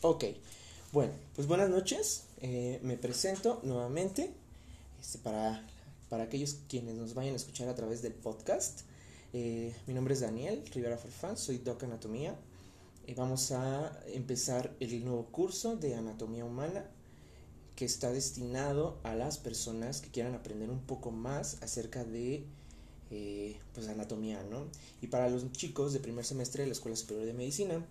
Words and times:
Ok, 0.00 0.26
bueno, 0.92 1.12
pues 1.34 1.48
buenas 1.48 1.70
noches. 1.70 2.22
Eh, 2.40 2.78
me 2.84 2.96
presento 2.96 3.60
nuevamente 3.64 4.30
este, 5.00 5.18
para, 5.18 5.66
para 6.08 6.22
aquellos 6.22 6.58
quienes 6.68 6.94
nos 6.94 7.14
vayan 7.14 7.32
a 7.32 7.36
escuchar 7.36 7.68
a 7.68 7.74
través 7.74 8.00
del 8.00 8.12
podcast. 8.12 8.82
Eh, 9.32 9.74
mi 9.88 9.94
nombre 9.94 10.14
es 10.14 10.20
Daniel 10.20 10.62
Rivera 10.72 10.98
Farfán, 10.98 11.36
soy 11.36 11.58
Doc 11.58 11.82
Anatomía. 11.82 12.36
y 13.08 13.14
vamos 13.14 13.50
a 13.50 14.00
empezar 14.06 14.72
el 14.78 15.04
nuevo 15.04 15.26
curso 15.32 15.74
de 15.74 15.96
Anatomía 15.96 16.44
Humana 16.44 16.84
que 17.74 17.84
está 17.84 18.12
destinado 18.12 19.00
a 19.02 19.16
las 19.16 19.38
personas 19.38 20.00
que 20.00 20.10
quieran 20.10 20.36
aprender 20.36 20.70
un 20.70 20.80
poco 20.80 21.10
más 21.10 21.60
acerca 21.60 22.04
de 22.04 22.44
eh, 23.10 23.58
pues 23.74 23.88
anatomía, 23.88 24.44
¿no? 24.44 24.68
Y 25.02 25.08
para 25.08 25.28
los 25.28 25.50
chicos 25.50 25.92
de 25.92 25.98
primer 25.98 26.24
semestre 26.24 26.62
de 26.62 26.68
la 26.68 26.74
Escuela 26.74 26.96
Superior 26.96 27.26
de 27.26 27.32
Medicina, 27.32 27.84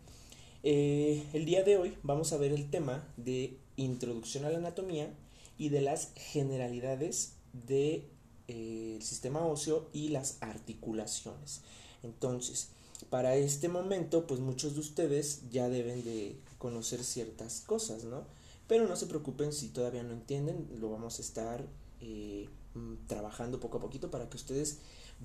eh, 0.70 1.24
el 1.32 1.46
día 1.46 1.64
de 1.64 1.78
hoy 1.78 1.98
vamos 2.04 2.34
a 2.34 2.38
ver 2.38 2.52
el 2.52 2.70
tema 2.70 3.08
de 3.16 3.58
introducción 3.78 4.44
a 4.44 4.50
la 4.50 4.58
anatomía 4.58 5.10
y 5.58 5.70
de 5.70 5.80
las 5.80 6.12
generalidades 6.16 7.36
del 7.54 8.02
de, 8.02 8.10
eh, 8.50 9.00
sistema 9.02 9.46
óseo 9.46 9.88
y 9.94 10.10
las 10.10 10.40
articulaciones. 10.42 11.62
Entonces, 12.04 12.68
para 13.10 13.38
este 13.38 13.70
momento, 13.70 14.28
pues 14.28 14.42
muchos 14.42 14.74
de 14.74 14.82
ustedes 14.82 15.44
ya 15.52 15.70
deben 15.70 16.04
de 16.04 16.36
conocer 16.58 17.02
ciertas 17.06 17.62
cosas, 17.62 18.04
¿no? 18.04 18.26
Pero 18.68 18.90
no 18.90 18.98
se 18.98 19.06
preocupen 19.06 19.54
si 19.54 19.70
todavía 19.70 20.04
no 20.04 20.12
entienden, 20.12 20.68
lo 20.82 20.90
vamos 20.90 21.20
a 21.20 21.22
estar 21.22 21.66
eh, 22.02 22.50
mm, 22.74 23.08
trabajando 23.08 23.62
poco 23.62 23.78
a 23.78 23.82
poquito 23.82 24.12
para 24.12 24.30
que 24.30 24.36
ustedes 24.36 24.80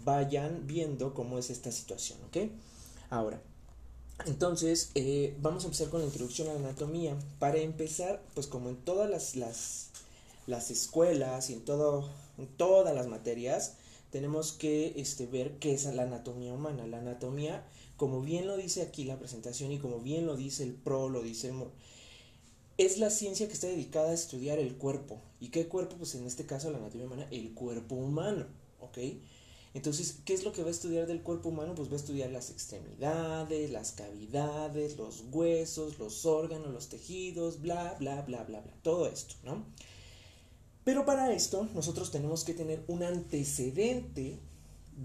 vayan 0.04 0.68
viendo 0.68 1.14
cómo 1.14 1.36
es 1.36 1.50
esta 1.50 1.72
situación, 1.72 2.20
¿ok? 2.28 2.48
Ahora, 3.10 3.42
entonces, 4.26 4.90
eh, 4.94 5.36
vamos 5.40 5.64
a 5.64 5.66
empezar 5.66 5.88
con 5.88 6.00
la 6.00 6.06
introducción 6.06 6.48
a 6.48 6.54
la 6.54 6.60
anatomía. 6.60 7.16
Para 7.38 7.58
empezar, 7.58 8.22
pues 8.34 8.46
como 8.46 8.68
en 8.68 8.76
todas 8.76 9.08
las, 9.08 9.36
las, 9.36 9.90
las 10.46 10.70
escuelas 10.70 11.50
y 11.50 11.54
en 11.54 11.64
todas 11.64 12.94
las 12.94 13.06
materias, 13.06 13.74
tenemos 14.10 14.52
que 14.52 14.92
este, 14.96 15.26
ver 15.26 15.58
qué 15.58 15.72
es 15.72 15.84
la 15.86 16.02
anatomía 16.02 16.52
humana. 16.52 16.86
La 16.86 16.98
anatomía, 16.98 17.64
como 17.96 18.20
bien 18.20 18.46
lo 18.46 18.56
dice 18.56 18.82
aquí 18.82 19.04
la 19.04 19.18
presentación 19.18 19.72
y 19.72 19.78
como 19.78 20.00
bien 20.00 20.26
lo 20.26 20.36
dice 20.36 20.64
el 20.64 20.74
PRO, 20.74 21.08
lo 21.08 21.22
dice 21.22 21.48
el... 21.48 21.56
Es 22.78 22.98
la 22.98 23.10
ciencia 23.10 23.46
que 23.46 23.52
está 23.52 23.66
dedicada 23.66 24.10
a 24.10 24.14
estudiar 24.14 24.58
el 24.58 24.74
cuerpo. 24.76 25.18
¿Y 25.40 25.48
qué 25.48 25.68
cuerpo? 25.68 25.96
Pues 25.96 26.14
en 26.14 26.26
este 26.26 26.46
caso 26.46 26.70
la 26.70 26.78
anatomía 26.78 27.06
humana, 27.06 27.28
el 27.30 27.52
cuerpo 27.52 27.94
humano, 27.94 28.46
¿ok? 28.80 28.98
Entonces, 29.74 30.18
¿qué 30.24 30.34
es 30.34 30.44
lo 30.44 30.52
que 30.52 30.62
va 30.62 30.68
a 30.68 30.72
estudiar 30.72 31.06
del 31.06 31.22
cuerpo 31.22 31.48
humano? 31.48 31.74
Pues 31.74 31.88
va 31.88 31.94
a 31.94 31.96
estudiar 31.96 32.30
las 32.30 32.50
extremidades, 32.50 33.70
las 33.70 33.92
cavidades, 33.92 34.98
los 34.98 35.24
huesos, 35.30 35.98
los 35.98 36.26
órganos, 36.26 36.72
los 36.72 36.88
tejidos, 36.88 37.60
bla, 37.60 37.96
bla, 37.98 38.20
bla, 38.22 38.44
bla, 38.44 38.60
bla. 38.60 38.74
Todo 38.82 39.06
esto, 39.06 39.34
¿no? 39.44 39.64
Pero 40.84 41.06
para 41.06 41.32
esto 41.32 41.68
nosotros 41.74 42.10
tenemos 42.10 42.44
que 42.44 42.54
tener 42.54 42.84
un 42.88 43.02
antecedente 43.02 44.40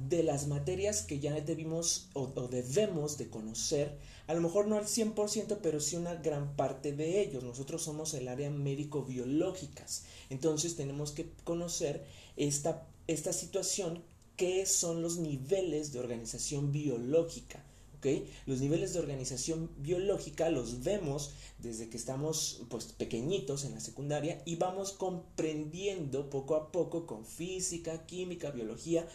de 0.10 0.24
las 0.24 0.48
materias 0.48 1.04
que 1.04 1.20
ya 1.20 1.40
debimos 1.40 2.10
o, 2.14 2.28
debemos 2.50 3.18
de 3.18 3.30
conocer, 3.30 3.98
a 4.28 4.34
lo 4.34 4.42
mejor 4.42 4.68
no 4.68 4.78
al 4.78 4.86
100%, 4.86 5.60
pero 5.62 5.80
sí 5.80 5.96
una 5.96 6.16
gran 6.16 6.56
parte 6.58 6.92
de 6.92 7.22
ellos. 7.22 7.44
Nosotros 7.44 7.84
somos 7.84 8.14
el 8.14 8.28
área 8.28 8.50
médico-biológicas, 8.50 10.04
entonces 10.30 10.76
tenemos 10.76 11.12
que 11.12 11.32
conocer 11.44 12.06
esta, 12.36 12.86
esta 13.08 13.32
situación 13.32 14.04
qué 14.38 14.66
son 14.66 15.02
los 15.02 15.18
niveles 15.18 15.92
de 15.92 16.00
organización 16.00 16.72
biológica. 16.72 17.64
¿okay? 17.98 18.32
Los 18.46 18.62
niveles 18.62 18.94
de 18.94 19.00
organización 19.00 19.70
biológica 19.78 20.50
los 20.50 20.84
vemos 20.84 21.32
desde 21.58 21.90
que 21.90 21.98
estamos 21.98 22.62
pues, 22.70 22.86
pequeñitos 22.86 23.66
en 23.66 23.74
la 23.74 23.80
secundaria 23.80 24.42
y 24.46 24.56
vamos 24.56 24.92
comprendiendo 24.94 26.30
poco 26.30 26.56
a 26.56 26.72
poco 26.72 27.08
con 27.08 27.26
física, 27.26 28.06
química, 28.06 28.52
biología, 28.52 29.08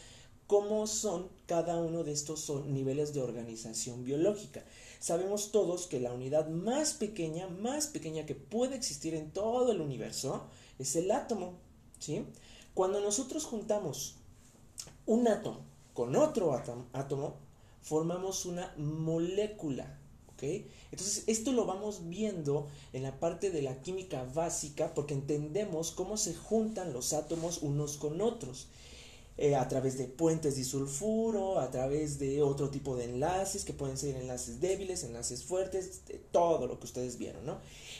cómo 0.48 0.86
son 0.88 1.28
cada 1.46 1.80
uno 1.80 2.02
de 2.02 2.12
estos 2.12 2.50
niveles 2.66 3.14
de 3.14 3.22
organización 3.22 4.04
biológica. 4.04 4.64
Sabemos 4.98 5.52
todos 5.52 5.86
que 5.86 6.00
la 6.00 6.12
unidad 6.12 6.48
más 6.48 6.94
pequeña, 6.94 7.48
más 7.48 7.86
pequeña 7.86 8.26
que 8.26 8.34
puede 8.34 8.76
existir 8.76 9.14
en 9.14 9.30
todo 9.30 9.72
el 9.72 9.80
universo 9.80 10.48
es 10.78 10.96
el 10.96 11.10
átomo. 11.10 11.54
¿sí? 12.00 12.24
Cuando 12.74 13.00
nosotros 13.00 13.44
juntamos 13.44 14.16
un 15.12 15.28
átomo 15.28 15.60
con 15.92 16.16
otro 16.16 16.54
átomo, 16.92 17.34
formamos 17.82 18.46
una 18.46 18.72
molécula. 18.78 19.98
Entonces, 20.90 21.22
esto 21.28 21.52
lo 21.52 21.66
vamos 21.66 22.08
viendo 22.08 22.66
en 22.92 23.04
la 23.04 23.20
parte 23.20 23.50
de 23.50 23.62
la 23.62 23.80
química 23.80 24.24
básica 24.34 24.92
porque 24.92 25.14
entendemos 25.14 25.92
cómo 25.92 26.16
se 26.16 26.34
juntan 26.34 26.92
los 26.92 27.12
átomos 27.12 27.62
unos 27.62 27.96
con 27.96 28.20
otros. 28.20 28.66
Eh, 29.38 29.56
a 29.56 29.66
través 29.66 29.96
de 29.96 30.04
puentes 30.04 30.56
disulfuro, 30.56 31.58
a 31.58 31.70
través 31.70 32.18
de 32.18 32.42
otro 32.42 32.68
tipo 32.68 32.96
de 32.96 33.04
enlaces 33.04 33.64
que 33.64 33.72
pueden 33.72 33.96
ser 33.96 34.16
enlaces 34.16 34.60
débiles, 34.60 35.04
enlaces 35.04 35.42
fuertes, 35.42 36.02
todo 36.30 36.66
lo 36.66 36.78
que 36.78 36.84
ustedes 36.84 37.16
vieron, 37.16 37.46
¿no? 37.46 37.58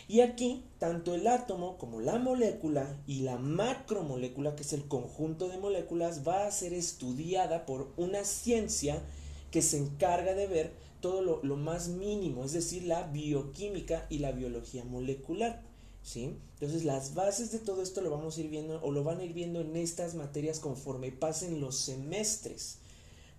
Y 0.09 0.21
aquí, 0.21 0.63
tanto 0.79 1.15
el 1.15 1.27
átomo 1.27 1.79
como 1.79 2.03
la 2.03 2.19
molécula 2.19 3.01
y 3.07 3.21
la 3.21 3.39
macromolécula, 3.39 4.55
que 4.55 4.63
es 4.63 4.75
el 4.75 4.87
conjunto 4.87 5.49
de 5.49 5.57
moléculas, 5.57 6.21
va 6.29 6.47
a 6.47 6.51
ser 6.51 6.75
estudiada 6.75 7.65
por 7.65 7.89
una 7.97 8.25
ciencia 8.25 9.03
que 9.51 9.63
se 9.63 9.79
encarga 9.79 10.35
de 10.35 10.47
ver 10.47 10.73
todo 11.01 11.23
lo, 11.23 11.43
lo 11.43 11.57
más 11.57 11.89
mínimo, 11.89 12.45
es 12.45 12.53
decir, 12.53 12.85
la 12.85 13.05
bioquímica 13.05 14.07
y 14.11 14.19
la 14.19 14.33
biología 14.33 14.85
molecular. 14.85 15.63
¿Sí? 16.03 16.37
Entonces 16.55 16.85
las 16.85 17.15
bases 17.15 17.53
de 17.53 17.59
todo 17.59 17.83
esto 17.83 18.01
lo 18.01 18.11
vamos 18.11 18.37
a 18.37 18.41
ir 18.41 18.49
viendo 18.49 18.81
o 18.83 18.91
lo 18.91 19.05
van 19.05 19.21
a 19.21 19.25
ir 19.25 19.33
viendo 19.33 19.61
en 19.61 19.77
estas 19.77 20.15
materias 20.15 20.59
conforme 20.59 21.13
pasen 21.13 21.61
los 21.61 21.77
semestres. 21.77 22.79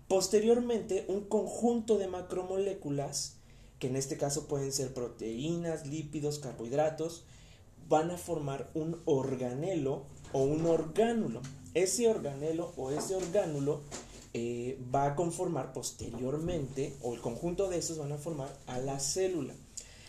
Posteriormente, 0.08 1.06
un 1.08 1.22
conjunto 1.22 1.98
de 1.98 2.08
macromoléculas 2.08 3.36
que 3.80 3.88
en 3.88 3.98
este 3.98 4.18
caso 4.18 4.48
pueden 4.48 4.72
ser 4.72 4.94
proteínas, 4.94 5.88
lípidos, 5.88 6.40
carbohidratos, 6.40 7.26
van 7.90 8.12
a 8.12 8.18
formar 8.18 8.72
un 8.74 9.02
organelo 9.04 10.06
o 10.32 10.44
un 10.44 10.66
orgánulo. 10.66 11.42
Ese 11.74 12.08
organelo 12.08 12.72
o 12.78 12.92
ese 12.92 13.16
orgánulo 13.16 13.82
eh, 14.34 14.80
va 14.94 15.08
a 15.08 15.16
conformar 15.16 15.74
posteriormente, 15.74 16.96
o 17.02 17.14
el 17.14 17.20
conjunto 17.20 17.70
de 17.70 17.78
esos 17.78 17.98
van 17.98 18.14
a 18.14 18.18
formar 18.18 18.56
a 18.68 18.80
la 18.80 19.00
célula. 19.00 19.54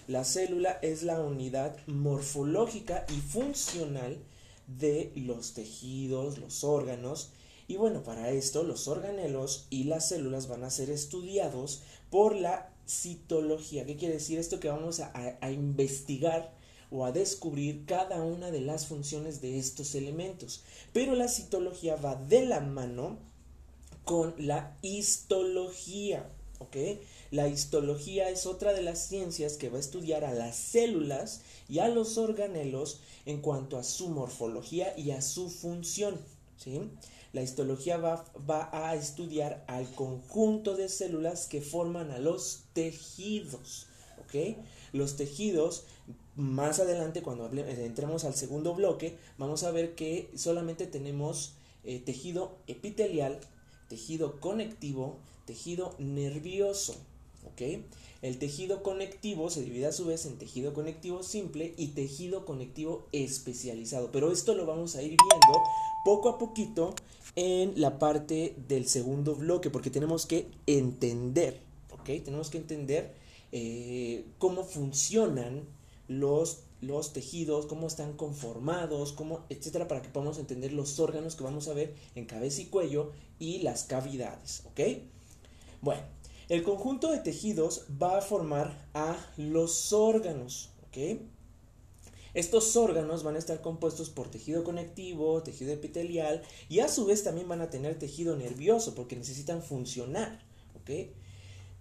La 0.06 0.24
célula 0.24 0.78
es 0.82 1.02
la 1.02 1.20
unidad 1.20 1.76
morfológica 1.86 3.06
y 3.08 3.20
funcional 3.20 4.18
de 4.66 5.12
los 5.16 5.54
tejidos, 5.54 6.38
los 6.38 6.64
órganos, 6.64 7.30
y 7.66 7.76
bueno, 7.76 8.02
para 8.02 8.30
esto 8.30 8.62
los 8.62 8.88
organelos 8.88 9.66
y 9.70 9.84
las 9.84 10.08
células 10.08 10.48
van 10.48 10.64
a 10.64 10.70
ser 10.70 10.90
estudiados 10.90 11.82
por 12.10 12.36
la 12.36 12.70
citología. 12.86 13.86
¿Qué 13.86 13.96
quiere 13.96 14.14
decir 14.14 14.38
esto? 14.38 14.60
Que 14.60 14.68
vamos 14.68 15.00
a, 15.00 15.50
investigar 15.50 16.52
o 16.90 17.06
a 17.06 17.12
descubrir 17.12 17.86
cada 17.86 18.22
una 18.22 18.50
de 18.50 18.60
las 18.60 18.86
funciones 18.86 19.40
de 19.40 19.58
estos 19.58 19.94
elementos. 19.94 20.62
Pero 20.92 21.14
la 21.14 21.28
citología 21.28 21.96
va 21.96 22.16
de 22.16 22.44
la 22.44 22.60
mano 22.60 23.18
con 24.04 24.34
la 24.36 24.76
histología. 24.82 26.28
¿Ok? 26.58 26.76
La 27.30 27.48
histología 27.48 28.28
es 28.28 28.46
otra 28.46 28.72
de 28.72 28.82
las 28.82 29.06
ciencias 29.06 29.56
que 29.56 29.68
va 29.68 29.78
a 29.78 29.80
estudiar 29.80 30.24
a 30.24 30.34
las 30.34 30.56
células 30.56 31.40
y 31.68 31.78
a 31.80 31.88
los 31.88 32.18
organelos 32.18 33.00
en 33.26 33.40
cuanto 33.40 33.78
a 33.78 33.84
su 33.84 34.08
morfología 34.08 34.96
y 34.98 35.10
a 35.10 35.22
su 35.22 35.50
función. 35.50 36.18
¿sí? 36.56 36.80
La 37.32 37.42
histología 37.42 37.96
va, 37.96 38.24
va, 38.48 38.68
a 38.72 38.94
estudiar 38.94 39.64
al 39.66 39.90
conjunto 39.94 40.76
de 40.76 40.88
células 40.88 41.46
que 41.46 41.60
forman 41.60 42.10
a 42.10 42.18
los 42.18 42.64
tejidos. 42.72 43.88
Los 44.92 45.16
tejidos, 45.16 45.84
más 46.34 46.80
adelante 46.80 47.22
cuando 47.22 47.48
entremos 47.52 48.24
al 48.24 48.34
segundo 48.34 48.74
bloque, 48.74 49.16
vamos 49.38 49.62
a 49.62 49.70
ver 49.70 49.94
que 49.94 50.30
solamente 50.34 50.86
tenemos 50.86 51.54
eh, 51.84 52.00
tejido 52.00 52.56
epitelial, 52.66 53.38
tejido 53.88 54.40
conectivo, 54.40 55.18
tejido 55.46 55.94
nervioso. 55.98 56.96
¿Ok? 57.44 57.84
El 58.22 58.38
tejido 58.38 58.82
conectivo 58.82 59.50
se 59.50 59.62
divide 59.62 59.86
a 59.86 59.92
su 59.92 60.06
vez 60.06 60.24
en 60.24 60.38
tejido 60.38 60.72
conectivo 60.72 61.22
simple 61.22 61.74
y 61.76 61.88
tejido 61.88 62.46
conectivo 62.46 63.06
especializado. 63.12 64.10
Pero 64.12 64.32
esto 64.32 64.54
lo 64.54 64.64
vamos 64.64 64.96
a 64.96 65.02
ir 65.02 65.10
viendo 65.10 65.62
poco 66.04 66.30
a 66.30 66.38
poquito 66.38 66.94
en 67.36 67.80
la 67.80 67.98
parte 67.98 68.54
del 68.68 68.86
segundo 68.86 69.34
bloque, 69.34 69.70
porque 69.70 69.90
tenemos 69.90 70.26
que 70.26 70.48
entender, 70.66 71.60
¿ok? 71.92 72.24
Tenemos 72.24 72.48
que 72.50 72.58
entender 72.58 73.12
eh, 73.52 74.24
cómo 74.38 74.64
funcionan 74.64 75.62
los, 76.08 76.60
los 76.80 77.12
tejidos, 77.12 77.66
cómo 77.66 77.86
están 77.86 78.14
conformados, 78.14 79.12
cómo, 79.12 79.40
etcétera, 79.48 79.88
para 79.88 80.02
que 80.02 80.08
podamos 80.08 80.38
entender 80.38 80.72
los 80.72 80.98
órganos 80.98 81.34
que 81.36 81.44
vamos 81.44 81.68
a 81.68 81.74
ver 81.74 81.94
en 82.14 82.26
cabeza 82.26 82.62
y 82.62 82.66
cuello 82.66 83.12
y 83.38 83.58
las 83.58 83.84
cavidades, 83.84 84.62
¿ok? 84.66 84.80
Bueno, 85.82 86.02
el 86.48 86.62
conjunto 86.62 87.10
de 87.10 87.18
tejidos 87.18 87.86
va 88.00 88.18
a 88.18 88.22
formar 88.22 88.88
a 88.94 89.16
los 89.36 89.92
órganos, 89.92 90.70
¿ok? 90.88 91.20
Estos 92.34 92.74
órganos 92.74 93.22
van 93.22 93.36
a 93.36 93.38
estar 93.38 93.60
compuestos 93.60 94.10
por 94.10 94.28
tejido 94.28 94.64
conectivo, 94.64 95.42
tejido 95.44 95.72
epitelial 95.72 96.42
y 96.68 96.80
a 96.80 96.88
su 96.88 97.06
vez 97.06 97.22
también 97.22 97.48
van 97.48 97.60
a 97.60 97.70
tener 97.70 97.96
tejido 97.96 98.36
nervioso 98.36 98.96
porque 98.96 99.14
necesitan 99.14 99.62
funcionar. 99.62 100.44
¿ok? 100.74 101.10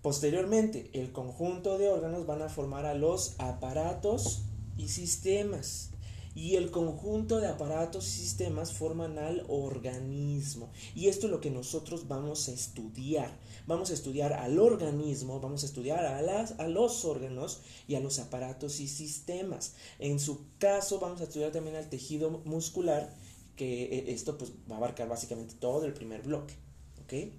Posteriormente, 0.04 0.92
el 0.94 1.12
conjunto 1.12 1.80
de 1.80 1.90
órganos 1.90 2.28
van 2.28 2.44
a 2.44 2.50
formar 2.50 2.86
a 2.86 2.94
los 2.94 3.34
aparatos 3.40 4.44
y 4.78 4.90
sistemas 4.90 5.90
y 6.36 6.56
el 6.56 6.72
conjunto 6.72 7.40
de 7.40 7.48
aparatos 7.48 8.08
y 8.08 8.12
sistemas 8.12 8.74
forman 8.74 9.18
al 9.18 9.46
organismo. 9.48 10.70
Y 10.96 11.08
esto 11.08 11.28
es 11.28 11.32
lo 11.32 11.42
que 11.42 11.52
nosotros 11.52 12.08
vamos 12.08 12.48
a 12.48 12.54
estudiar. 12.54 13.38
Vamos 13.66 13.92
a 13.92 13.94
estudiar 13.94 14.34
al 14.34 14.60
organismo, 14.60 15.40
vamos 15.40 15.64
a 15.64 15.66
estudiar 15.66 16.06
a, 16.06 16.22
las, 16.22 16.60
a 16.60 16.68
los 16.68 17.06
órganos 17.06 17.62
y 17.88 17.96
a 17.96 18.02
los 18.02 18.20
aparatos 18.20 18.82
y 18.82 18.88
sistemas. 18.88 19.74
En 20.00 20.20
su 20.20 20.42
caso 20.60 21.00
vamos 21.00 21.22
a 21.22 21.26
estudiar 21.26 21.52
también 21.52 21.78
al 21.78 21.90
tejido 21.90 22.30
muscular, 22.44 23.14
que 23.56 23.84
eh, 23.84 24.12
esto 24.12 24.38
pues 24.38 24.52
va 24.70 24.76
a 24.76 24.78
abarcar 24.80 25.08
básicamente 25.08 25.56
todo 25.60 25.86
el 25.86 25.94
primer 25.94 26.24
bloque. 26.24 26.56
¿Ok? 27.04 27.32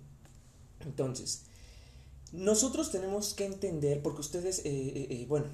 Entonces, 0.87 1.43
nosotros 2.33 2.91
tenemos 2.91 3.35
que 3.35 3.45
entender, 3.45 4.03
porque 4.03 4.23
ustedes, 4.23 4.61
eh, 4.61 4.63
eh, 4.65 5.27
bueno, 5.29 5.47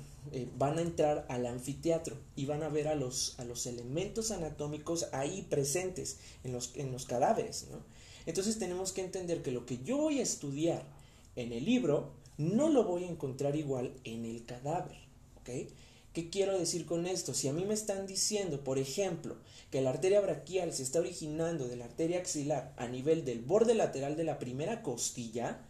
van 0.56 0.78
a 0.78 0.82
entrar 0.82 1.26
al 1.28 1.46
anfiteatro 1.46 2.16
y 2.36 2.46
van 2.46 2.62
a 2.62 2.68
ver 2.68 2.86
a 2.88 2.94
los, 2.94 3.38
a 3.38 3.44
los 3.44 3.66
elementos 3.66 4.30
anatómicos 4.30 5.08
ahí 5.12 5.46
presentes 5.50 6.18
en 6.44 6.52
los, 6.52 6.72
en 6.76 6.92
los 6.92 7.06
cadáveres, 7.06 7.66
¿no? 7.70 7.78
Entonces 8.30 8.60
tenemos 8.60 8.92
que 8.92 9.02
entender 9.02 9.42
que 9.42 9.50
lo 9.50 9.66
que 9.66 9.78
yo 9.82 9.96
voy 9.96 10.20
a 10.20 10.22
estudiar 10.22 10.84
en 11.34 11.52
el 11.52 11.64
libro 11.64 12.12
no 12.38 12.68
lo 12.68 12.84
voy 12.84 13.02
a 13.02 13.10
encontrar 13.10 13.56
igual 13.56 13.92
en 14.04 14.24
el 14.24 14.46
cadáver, 14.46 14.96
¿ok? 15.40 15.68
¿Qué 16.12 16.30
quiero 16.30 16.56
decir 16.56 16.86
con 16.86 17.08
esto? 17.08 17.34
Si 17.34 17.48
a 17.48 17.52
mí 17.52 17.64
me 17.64 17.74
están 17.74 18.06
diciendo, 18.06 18.62
por 18.62 18.78
ejemplo, 18.78 19.36
que 19.72 19.80
la 19.80 19.90
arteria 19.90 20.20
braquial 20.20 20.72
se 20.72 20.84
está 20.84 21.00
originando 21.00 21.66
de 21.66 21.74
la 21.74 21.86
arteria 21.86 22.20
axilar 22.20 22.72
a 22.76 22.86
nivel 22.86 23.24
del 23.24 23.40
borde 23.40 23.74
lateral 23.74 24.16
de 24.16 24.22
la 24.22 24.38
primera 24.38 24.84
costilla, 24.84 25.66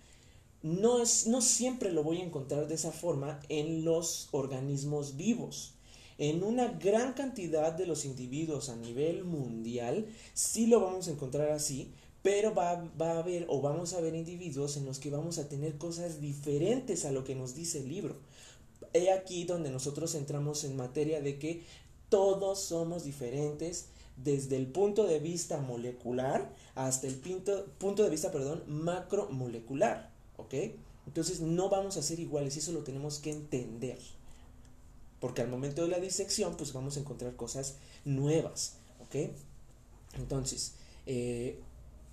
no, 0.62 1.00
es, 1.00 1.28
no 1.28 1.40
siempre 1.40 1.90
lo 1.90 2.04
voy 2.04 2.20
a 2.20 2.24
encontrar 2.24 2.68
de 2.68 2.74
esa 2.74 2.92
forma 2.92 3.40
en 3.48 3.86
los 3.86 4.28
organismos 4.32 5.16
vivos. 5.16 5.76
En 6.18 6.42
una 6.42 6.68
gran 6.68 7.14
cantidad 7.14 7.72
de 7.72 7.86
los 7.86 8.04
individuos 8.04 8.68
a 8.68 8.76
nivel 8.76 9.24
mundial 9.24 10.08
sí 10.34 10.66
lo 10.66 10.80
vamos 10.80 11.08
a 11.08 11.12
encontrar 11.12 11.48
así, 11.52 11.94
pero 12.22 12.54
va, 12.54 12.84
va, 13.00 13.12
a 13.12 13.18
haber 13.18 13.46
o 13.48 13.60
vamos 13.60 13.94
a 13.94 14.00
ver 14.00 14.14
individuos 14.14 14.76
en 14.76 14.84
los 14.84 14.98
que 14.98 15.10
vamos 15.10 15.38
a 15.38 15.48
tener 15.48 15.78
cosas 15.78 16.20
diferentes 16.20 17.04
a 17.04 17.12
lo 17.12 17.24
que 17.24 17.34
nos 17.34 17.54
dice 17.54 17.78
el 17.78 17.88
libro. 17.88 18.16
He 18.92 19.10
aquí 19.10 19.44
donde 19.44 19.70
nosotros 19.70 20.14
entramos 20.14 20.64
en 20.64 20.76
materia 20.76 21.20
de 21.20 21.38
que 21.38 21.62
todos 22.08 22.60
somos 22.60 23.04
diferentes 23.04 23.86
desde 24.16 24.56
el 24.56 24.66
punto 24.66 25.06
de 25.06 25.18
vista 25.18 25.58
molecular 25.58 26.52
hasta 26.74 27.06
el 27.06 27.14
punto, 27.14 28.02
de 28.02 28.10
vista, 28.10 28.30
perdón, 28.30 28.62
macromolecular. 28.66 30.10
¿ok? 30.36 30.54
Entonces 31.06 31.40
no 31.40 31.68
vamos 31.68 31.96
a 31.96 32.02
ser 32.02 32.20
iguales 32.20 32.56
eso 32.56 32.72
lo 32.72 32.80
tenemos 32.80 33.18
que 33.18 33.30
entender. 33.30 33.98
Porque 35.20 35.42
al 35.42 35.48
momento 35.48 35.82
de 35.82 35.88
la 35.88 36.00
disección, 36.00 36.56
pues 36.56 36.72
vamos 36.72 36.96
a 36.96 37.00
encontrar 37.00 37.36
cosas 37.36 37.76
nuevas, 38.04 38.76
¿ok? 39.00 39.30
Entonces, 40.14 40.74
eh, 41.06 41.60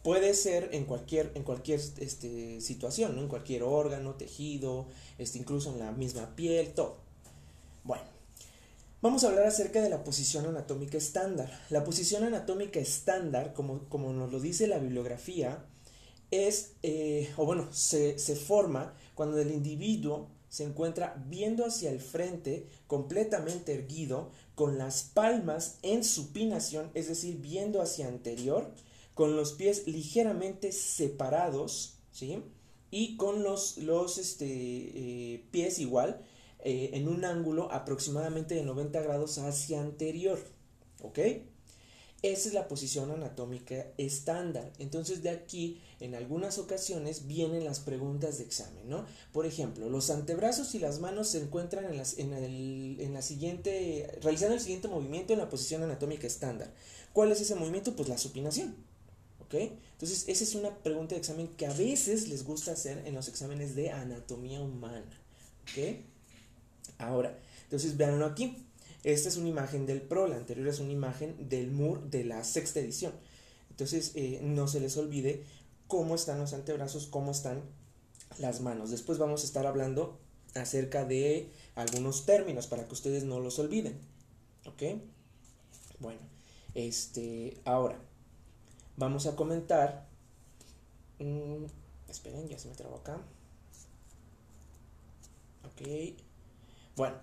puede 0.08 0.34
ser 0.36 0.70
en 0.72 0.86
cualquier, 0.86 1.34
en 1.36 1.44
cualquier 1.44 1.82
este, 1.82 2.62
situación, 2.62 3.14
¿no? 3.14 3.24
En 3.24 3.28
cualquier 3.28 3.64
órgano, 3.64 4.14
tejido, 4.14 4.88
este, 5.18 5.38
incluso 5.38 5.70
en 5.74 5.80
la 5.80 5.92
misma 5.92 6.34
piel, 6.34 6.70
todo. 6.74 6.96
Bueno, 7.84 8.06
vamos 9.02 9.26
a 9.26 9.28
hablar 9.28 9.46
acerca 9.46 9.82
de 9.82 9.90
la 9.90 10.06
posición 10.06 10.46
anatómica 10.46 10.98
estándar. 10.98 11.52
La 11.70 11.84
posición 11.84 12.24
anatómica 12.24 12.80
estándar, 12.80 13.52
como, 13.54 13.80
como 13.90 14.14
nos 14.14 14.32
lo 14.32 14.40
dice 14.40 14.68
la 14.68 14.78
bibliografía, 14.78 15.66
es, 16.32 16.72
eh, 16.84 17.30
o 17.36 17.46
bueno, 17.46 17.68
se, 17.74 18.18
se 18.18 18.38
forma 18.38 18.94
cuando 19.14 19.38
el 19.40 19.52
individuo 19.52 20.30
se 20.48 20.64
encuentra 20.64 21.22
viendo 21.28 21.66
hacia 21.66 21.92
el 21.92 22.00
frente, 22.00 22.66
completamente 22.88 23.74
erguido, 23.74 24.32
con 24.56 24.78
las 24.78 25.04
palmas 25.04 25.80
en 25.82 26.06
supinación, 26.06 26.92
es 26.94 27.10
decir, 27.10 27.40
viendo 27.42 27.82
hacia 27.82 28.08
anterior, 28.08 28.72
con 29.18 29.36
los 29.36 29.54
pies 29.54 29.88
ligeramente 29.88 30.72
separados, 30.72 31.96
¿sí? 32.12 32.44
Y 32.92 33.18
con 33.18 33.42
los, 33.42 33.80
los 33.80 34.20
este, 34.20 34.46
eh, 34.46 35.44
pies 35.50 35.80
igual, 35.80 36.22
eh, 36.60 36.92
en 36.94 37.08
un 37.08 37.26
ángulo 37.26 37.72
aproximadamente 37.72 38.54
de 38.54 38.62
90 38.62 39.02
grados 39.02 39.40
hacia 39.40 39.82
anterior, 39.82 40.40
¿ok? 41.02 41.18
Esa 42.22 42.48
es 42.48 42.54
la 42.54 42.68
posición 42.68 43.10
anatómica 43.10 43.88
estándar. 43.98 44.72
Entonces 44.78 45.24
de 45.24 45.32
aquí, 45.32 45.82
en 46.00 46.14
algunas 46.14 46.60
ocasiones, 46.60 47.26
vienen 47.26 47.66
las 47.66 47.80
preguntas 47.80 48.38
de 48.38 48.44
examen, 48.44 48.88
¿no? 48.88 49.04
Por 49.32 49.48
ejemplo, 49.48 49.90
los 49.90 50.12
antebrazos 50.12 50.76
y 50.76 50.80
las 50.80 51.00
manos 51.00 51.30
se 51.30 51.42
encuentran 51.42 51.86
en, 51.86 51.98
las, 51.98 52.20
en, 52.20 52.34
el, 52.34 52.98
en 53.00 53.14
la 53.14 53.24
siguiente, 53.24 54.20
realizando 54.22 54.54
el 54.54 54.62
siguiente 54.62 54.88
movimiento 54.88 55.34
en 55.34 55.40
la 55.40 55.50
posición 55.50 55.82
anatómica 55.82 56.28
estándar. 56.28 56.72
¿Cuál 57.14 57.32
es 57.32 57.42
ese 57.42 57.56
movimiento? 57.56 57.96
Pues 57.96 58.10
la 58.10 58.20
supinación. 58.20 58.76
¿Ok? 59.48 59.56
Entonces, 59.94 60.26
esa 60.28 60.44
es 60.44 60.56
una 60.56 60.76
pregunta 60.80 61.16
de 61.16 61.20
examen 61.20 61.48
que 61.48 61.66
a 61.66 61.74
veces 61.74 62.28
les 62.28 62.44
gusta 62.44 62.74
hacer 62.74 63.04
en 63.06 63.16
los 63.16 63.30
exámenes 63.30 63.76
de 63.76 63.92
anatomía 63.92 64.60
humana. 64.60 65.22
¿Ok? 65.64 66.00
Ahora, 66.98 67.40
entonces 67.64 67.96
véanlo 67.96 68.26
aquí. 68.26 68.66
Esta 69.04 69.30
es 69.30 69.38
una 69.38 69.48
imagen 69.48 69.86
del 69.86 70.02
Pro, 70.02 70.28
la 70.28 70.36
anterior 70.36 70.68
es 70.68 70.80
una 70.80 70.92
imagen 70.92 71.48
del 71.48 71.72
MUR 71.72 72.10
de 72.10 72.26
la 72.26 72.44
sexta 72.44 72.82
edición. 72.82 73.14
Entonces, 73.70 74.12
eh, 74.16 74.40
no 74.44 74.68
se 74.68 74.82
les 74.82 74.98
olvide 74.98 75.44
cómo 75.88 76.16
están 76.16 76.40
los 76.40 76.54
antebrazos, 76.54 77.08
cómo 77.08 77.32
están 77.32 77.62
las 78.40 78.60
manos. 78.60 78.92
Después 78.92 79.18
vamos 79.18 79.44
a 79.44 79.46
estar 79.46 79.66
hablando 79.66 80.20
acerca 80.56 81.06
de 81.06 81.50
algunos 81.76 82.26
términos 82.26 82.68
para 82.68 82.86
que 82.86 82.94
ustedes 82.94 83.24
no 83.24 83.40
los 83.40 83.60
olviden. 83.60 83.98
¿Ok? 84.66 84.84
Bueno, 86.00 86.20
este, 86.74 87.62
ahora 87.64 87.98
vamos 88.98 89.26
a 89.28 89.36
comentar. 89.36 90.08
Mm, 91.20 91.66
esperen, 92.10 92.50
ya 92.50 92.60
se 92.60 92.68
me 92.68 92.76
trabó 92.76 92.98
acá. 92.98 93.22
Ok. 95.66 95.88
Bueno, 96.96 97.16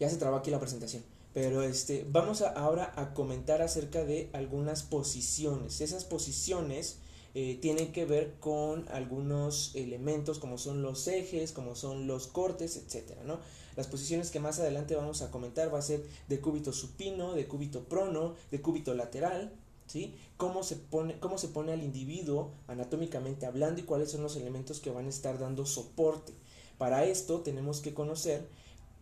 ya 0.00 0.10
se 0.10 0.16
trabó 0.16 0.36
aquí 0.36 0.50
la 0.50 0.58
presentación. 0.58 1.04
Pero 1.34 1.62
este, 1.62 2.04
vamos 2.10 2.42
a, 2.42 2.48
ahora 2.48 2.92
a 2.96 3.14
comentar 3.14 3.62
acerca 3.62 4.04
de 4.04 4.30
algunas 4.32 4.82
posiciones. 4.82 5.80
Esas 5.80 6.04
posiciones 6.04 6.98
eh, 7.34 7.58
tienen 7.60 7.92
que 7.92 8.06
ver 8.06 8.34
con 8.40 8.88
algunos 8.88 9.74
elementos 9.74 10.38
como 10.38 10.56
son 10.56 10.82
los 10.82 11.06
ejes, 11.06 11.52
como 11.52 11.76
son 11.76 12.06
los 12.06 12.26
cortes, 12.26 12.76
etcétera, 12.76 13.22
¿no? 13.24 13.38
Las 13.76 13.86
posiciones 13.86 14.30
que 14.30 14.40
más 14.40 14.58
adelante 14.58 14.96
vamos 14.96 15.22
a 15.22 15.30
comentar 15.30 15.72
va 15.72 15.78
a 15.78 15.82
ser 15.82 16.04
de 16.28 16.40
cúbito 16.40 16.72
supino, 16.72 17.34
de 17.34 17.46
cúbito 17.46 17.84
prono, 17.84 18.34
de 18.50 18.60
cúbito 18.60 18.94
lateral, 18.94 19.52
¿sí? 19.88 20.14
Cómo 20.36 20.62
se 20.62 20.76
pone, 20.76 21.18
cómo 21.18 21.38
se 21.38 21.48
pone 21.48 21.72
al 21.72 21.82
individuo 21.82 22.52
anatómicamente 22.68 23.46
hablando 23.46 23.80
y 23.80 23.84
cuáles 23.84 24.12
son 24.12 24.22
los 24.22 24.36
elementos 24.36 24.78
que 24.78 24.90
van 24.90 25.06
a 25.06 25.10
estar 25.10 25.38
dando 25.38 25.66
soporte. 25.66 26.32
Para 26.78 27.04
esto 27.04 27.40
tenemos 27.40 27.80
que 27.80 27.94
conocer 27.94 28.48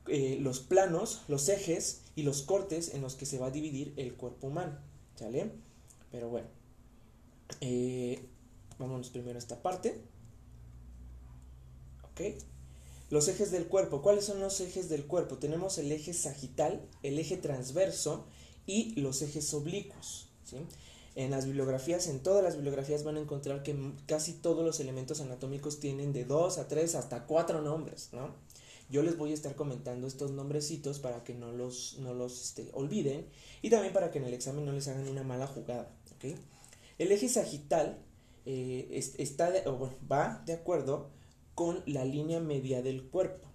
eh, 0.09 0.39
los 0.41 0.61
planos, 0.61 1.23
los 1.29 1.49
ejes 1.49 2.03
y 2.15 2.23
los 2.23 2.43
cortes 2.43 2.95
en 2.95 3.03
los 3.03 3.17
que 3.17 3.27
se 3.27 3.39
va 3.39 3.49
a 3.49 3.51
dividir 3.51 3.93
el 3.97 4.15
cuerpo 4.15 4.47
humano. 4.47 4.79
¿Sale? 5.17 5.53
Pero 6.11 6.29
bueno. 6.31 6.49
Eh, 7.61 8.25
vámonos 8.79 9.11
primero 9.11 9.37
a 9.37 9.39
esta 9.39 9.63
parte. 9.63 10.01
¿Ok? 12.11 12.21
Los 13.11 13.29
ejes 13.29 13.51
del 13.51 13.67
cuerpo. 13.67 14.01
¿Cuáles 14.01 14.25
son 14.25 14.41
los 14.41 14.61
ejes 14.61 14.89
del 14.89 15.07
cuerpo? 15.07 15.39
Tenemos 15.39 15.79
el 15.79 15.93
eje 15.93 16.13
sagital, 16.13 16.89
el 17.03 17.19
eje 17.19 17.37
transverso 17.37 18.27
y 18.67 18.99
los 19.01 19.23
ejes 19.23 19.53
oblicuos. 19.55 20.26
En 21.15 21.31
las 21.31 21.47
bibliografías, 21.47 22.09
en 22.09 22.21
todas 22.21 22.45
las 22.45 22.57
bibliografías 22.57 23.05
van 23.05 23.17
a 23.17 23.21
encontrar 23.21 23.63
que 23.63 23.75
casi 24.07 24.35
todos 24.35 24.65
los 24.65 24.81
elementos 24.81 25.21
anatómicos 25.21 25.81
tienen 25.81 26.13
de 26.13 26.25
dos 26.25 26.59
a 26.59 26.69
tres 26.69 26.95
hasta 26.95 27.25
cuatro 27.25 27.63
nombres, 27.63 28.11
¿no? 28.13 28.35
Yo 28.89 29.03
les 29.03 29.17
voy 29.17 29.33
a 29.33 29.35
estar 29.35 29.57
comentando 29.57 30.07
estos 30.07 30.31
nombrecitos 30.31 31.01
para 31.01 31.25
que 31.25 31.35
no 31.35 31.53
los, 31.53 31.97
no 31.99 32.15
los 32.15 32.45
este, 32.45 32.71
olviden 32.73 33.27
y 33.63 33.71
también 33.71 33.93
para 33.93 34.11
que 34.11 34.19
en 34.19 34.25
el 34.25 34.35
examen 34.35 34.65
no 34.65 34.73
les 34.73 34.87
hagan 34.89 35.09
una 35.09 35.25
mala 35.25 35.47
jugada. 35.47 35.91
El 36.99 37.13
eje 37.13 37.29
sagital 37.29 37.99
eh, 38.45 38.89
está 39.19 39.53
va 40.11 40.43
de 40.47 40.53
acuerdo 40.53 41.11
con 41.55 41.83
la 41.87 42.05
línea 42.05 42.41
media 42.41 42.83
del 42.83 43.09
cuerpo. 43.09 43.49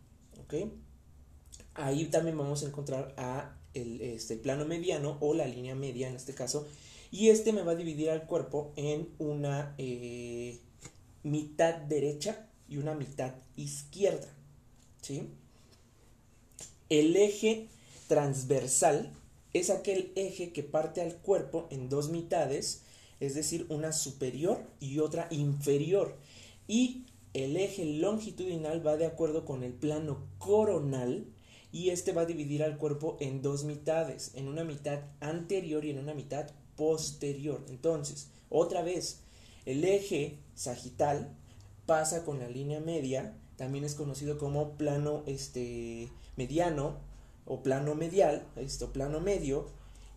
Ahí 1.76 2.06
también 2.06 2.38
vamos 2.38 2.64
a 2.64 2.68
encontrar 2.68 3.14
a 3.18 3.58
el, 3.74 4.02
este, 4.02 4.38
plano 4.38 4.66
mediano 4.66 5.18
o 5.20 5.34
la 5.34 5.48
línea 5.48 5.76
media 5.76 6.08
en 6.08 6.16
este 6.16 6.34
caso. 6.34 6.68
Y 7.12 7.30
este 7.30 7.52
me 7.52 7.64
va 7.64 7.74
a 7.74 7.76
dividir 7.76 8.10
al 8.10 8.26
cuerpo 8.26 8.72
en 8.76 9.10
una 9.20 9.76
eh, 9.78 10.60
mitad 11.24 11.76
derecha 11.76 12.48
y 12.70 12.78
una 12.78 12.96
mitad 12.96 13.34
izquierda. 13.58 14.28
¿sí? 15.02 15.30
El 16.90 17.16
eje 17.16 17.68
transversal 18.08 19.12
es 19.54 19.70
aquel 19.70 20.12
eje 20.16 20.54
que 20.54 20.64
parte 20.64 21.02
al 21.02 21.18
cuerpo 21.18 21.68
en 21.70 21.90
dos 21.90 22.10
mitades, 22.10 22.84
es 23.20 23.36
decir, 23.36 23.66
una 23.70 23.92
superior 23.92 24.62
y 24.80 25.00
otra 25.00 25.28
inferior. 25.32 26.18
Y 26.68 27.06
el 27.34 27.58
eje 27.58 27.86
longitudinal 27.86 28.86
va 28.86 28.98
de 28.98 29.06
acuerdo 29.06 29.46
con 29.46 29.64
el 29.64 29.74
plano 29.74 30.26
coronal 30.38 31.26
y 31.72 31.90
este 31.90 32.12
va 32.12 32.22
a 32.22 32.26
dividir 32.26 32.64
al 32.64 32.78
cuerpo 32.78 33.18
en 33.20 33.42
dos 33.42 33.64
mitades, 33.64 34.32
en 34.36 34.48
una 34.48 34.64
mitad 34.64 35.02
anterior 35.20 35.86
y 35.86 35.92
en 35.92 36.00
una 36.00 36.14
mitad 36.14 36.50
posterior. 36.76 37.64
Entonces, 37.70 38.28
otra 38.50 38.82
vez, 38.82 39.22
el 39.66 39.84
eje 39.86 40.38
sagital 40.56 41.36
pasa 41.86 42.26
con 42.26 42.40
la 42.40 42.50
línea 42.50 42.80
media, 42.80 43.36
también 43.56 43.84
es 43.84 43.96
conocido 43.96 44.38
como 44.38 44.78
plano 44.78 45.24
este, 45.26 46.10
mediano 46.36 46.98
o 47.46 47.64
plano 47.64 47.96
medial, 47.96 48.46
esto 48.56 48.92
plano 48.92 49.20
medio, 49.20 49.68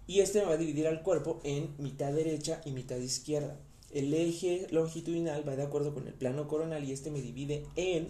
y 0.07 0.21
este 0.21 0.45
va 0.45 0.53
a 0.53 0.57
dividir 0.57 0.87
al 0.87 1.03
cuerpo 1.03 1.41
en 1.45 1.75
mitad 1.79 2.13
derecha 2.13 2.61
y 2.65 2.73
mitad 2.73 2.97
izquierda. 2.97 3.59
El 3.91 4.13
eje 4.13 4.67
longitudinal 4.71 5.49
va 5.49 5.57
de 5.57 5.63
acuerdo 5.63 5.95
con 5.95 6.07
el 6.09 6.15
plano 6.15 6.49
coronal 6.49 6.85
y 6.85 6.93
este 6.93 7.11
me 7.11 7.23
divide 7.23 7.65
en 7.77 8.09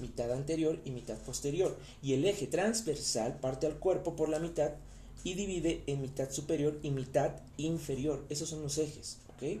mitad 0.00 0.32
anterior 0.32 0.80
y 0.84 0.90
mitad 0.90 1.16
posterior. 1.18 1.76
Y 2.02 2.14
el 2.14 2.24
eje 2.24 2.46
transversal 2.46 3.38
parte 3.40 3.66
al 3.66 3.78
cuerpo 3.78 4.16
por 4.16 4.28
la 4.28 4.38
mitad 4.38 4.72
y 5.24 5.34
divide 5.34 5.82
en 5.86 6.00
mitad 6.00 6.30
superior 6.30 6.78
y 6.82 6.90
mitad 6.90 7.32
inferior. 7.56 8.24
Esos 8.28 8.48
son 8.48 8.62
los 8.62 8.78
ejes, 8.78 9.18
¿ok? 9.28 9.60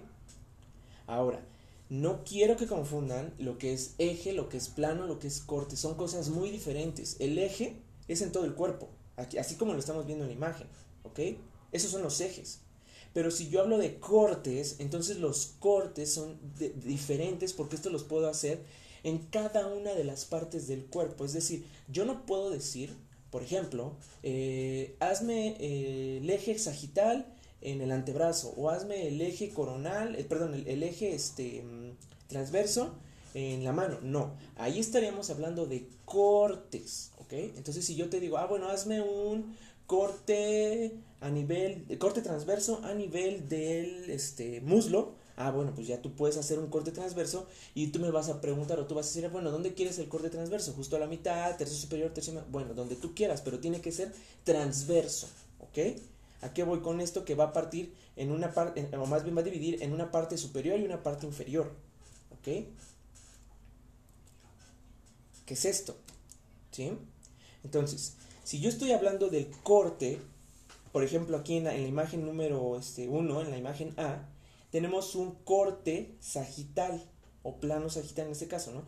Ahora, 1.06 1.40
no 1.88 2.22
quiero 2.24 2.56
que 2.56 2.66
confundan 2.66 3.34
lo 3.38 3.58
que 3.58 3.72
es 3.72 3.94
eje, 3.98 4.32
lo 4.32 4.48
que 4.48 4.56
es 4.56 4.68
plano, 4.68 5.06
lo 5.06 5.18
que 5.18 5.26
es 5.26 5.40
corte. 5.40 5.76
Son 5.76 5.94
cosas 5.96 6.28
muy 6.28 6.50
diferentes. 6.50 7.16
El 7.18 7.36
eje 7.38 7.76
es 8.08 8.22
en 8.22 8.32
todo 8.32 8.44
el 8.44 8.54
cuerpo, 8.54 8.88
así 9.16 9.56
como 9.56 9.72
lo 9.72 9.80
estamos 9.80 10.06
viendo 10.06 10.24
en 10.24 10.30
la 10.30 10.36
imagen, 10.36 10.66
¿ok? 11.02 11.20
Esos 11.72 11.90
son 11.90 12.02
los 12.02 12.20
ejes. 12.20 12.60
Pero 13.12 13.30
si 13.30 13.48
yo 13.48 13.60
hablo 13.60 13.78
de 13.78 13.98
cortes, 13.98 14.76
entonces 14.78 15.18
los 15.18 15.54
cortes 15.58 16.12
son 16.12 16.38
diferentes 16.84 17.52
porque 17.52 17.76
esto 17.76 17.90
los 17.90 18.04
puedo 18.04 18.28
hacer 18.28 18.60
en 19.04 19.18
cada 19.18 19.66
una 19.66 19.92
de 19.94 20.04
las 20.04 20.24
partes 20.24 20.68
del 20.68 20.84
cuerpo. 20.86 21.24
Es 21.24 21.32
decir, 21.32 21.64
yo 21.88 22.04
no 22.04 22.26
puedo 22.26 22.50
decir, 22.50 22.94
por 23.30 23.42
ejemplo, 23.42 23.92
eh, 24.22 24.96
hazme 25.00 25.56
eh, 25.60 26.18
el 26.22 26.30
eje 26.30 26.58
sagital 26.58 27.26
en 27.60 27.80
el 27.80 27.92
antebrazo 27.92 28.54
o 28.56 28.70
hazme 28.70 29.08
el 29.08 29.20
eje 29.20 29.50
coronal, 29.50 30.16
eh, 30.16 30.24
perdón, 30.24 30.54
el, 30.54 30.82
eje 30.82 31.14
este, 31.14 31.62
mm, 31.62 31.92
transverso 32.28 32.94
en 33.34 33.64
la 33.64 33.72
mano. 33.72 33.98
No, 34.02 34.32
ahí 34.56 34.78
estaríamos 34.80 35.30
hablando 35.30 35.66
de 35.66 35.86
cortes, 36.04 37.12
¿ok? 37.18 37.32
Entonces 37.32 37.84
si 37.84 37.94
yo 37.94 38.08
te 38.08 38.20
digo, 38.20 38.38
ah, 38.38 38.46
bueno, 38.46 38.68
hazme 38.68 39.00
un 39.00 39.56
corte 39.86 40.92
a 41.20 41.30
nivel, 41.30 41.86
corte 41.98 42.22
transverso 42.22 42.80
a 42.84 42.94
nivel 42.94 43.48
del 43.48 44.10
este, 44.10 44.60
muslo, 44.60 45.14
ah, 45.40 45.50
bueno, 45.50 45.72
pues 45.74 45.86
ya 45.86 46.02
tú 46.02 46.12
puedes 46.14 46.36
hacer 46.36 46.58
un 46.58 46.68
corte 46.68 46.92
transverso 46.92 47.46
y 47.74 47.88
tú 47.88 47.98
me 47.98 48.10
vas 48.10 48.28
a 48.28 48.40
preguntar 48.40 48.78
o 48.78 48.86
tú 48.86 48.94
vas 48.94 49.06
a 49.06 49.08
decir, 49.08 49.28
bueno, 49.30 49.50
¿dónde 49.50 49.72
quieres 49.72 49.98
el 49.98 50.08
corte 50.08 50.28
transverso? 50.28 50.72
Justo 50.74 50.96
a 50.96 50.98
la 50.98 51.06
mitad, 51.06 51.56
tercio 51.56 51.76
superior, 51.76 52.12
tercio, 52.12 52.44
bueno, 52.50 52.74
donde 52.74 52.94
tú 52.94 53.14
quieras, 53.14 53.40
pero 53.40 53.58
tiene 53.58 53.80
que 53.80 53.90
ser 53.90 54.12
transverso, 54.44 55.28
¿ok? 55.60 55.78
¿A 56.42 56.52
qué 56.52 56.62
voy 56.62 56.80
con 56.80 57.00
esto? 57.00 57.24
Que 57.24 57.34
va 57.34 57.44
a 57.44 57.52
partir 57.52 57.94
en 58.16 58.30
una 58.32 58.52
parte, 58.52 58.88
o 58.96 59.06
más 59.06 59.24
bien 59.24 59.34
va 59.34 59.40
a 59.40 59.44
dividir 59.44 59.82
en 59.82 59.92
una 59.94 60.10
parte 60.10 60.36
superior 60.36 60.78
y 60.78 60.84
una 60.84 61.02
parte 61.02 61.26
inferior, 61.26 61.72
¿ok? 62.32 62.66
¿Qué 65.46 65.54
es 65.54 65.64
esto? 65.64 65.96
¿Sí? 66.70 66.92
Entonces, 67.64 68.14
si 68.44 68.60
yo 68.60 68.68
estoy 68.68 68.92
hablando 68.92 69.30
del 69.30 69.50
corte, 69.62 70.20
por 70.92 71.02
ejemplo, 71.02 71.36
aquí 71.38 71.56
en 71.56 71.64
la, 71.64 71.76
imagen 71.76 72.26
número 72.26 72.62
1, 72.62 72.78
este, 72.78 73.04
en 73.04 73.50
la 73.50 73.58
imagen 73.58 73.94
A, 73.98 74.26
tenemos 74.70 75.14
un 75.14 75.34
corte 75.44 76.14
sagital 76.20 77.02
o 77.42 77.56
plano 77.56 77.90
sagital 77.90 78.26
en 78.26 78.32
este 78.32 78.48
caso, 78.48 78.72
¿no? 78.72 78.84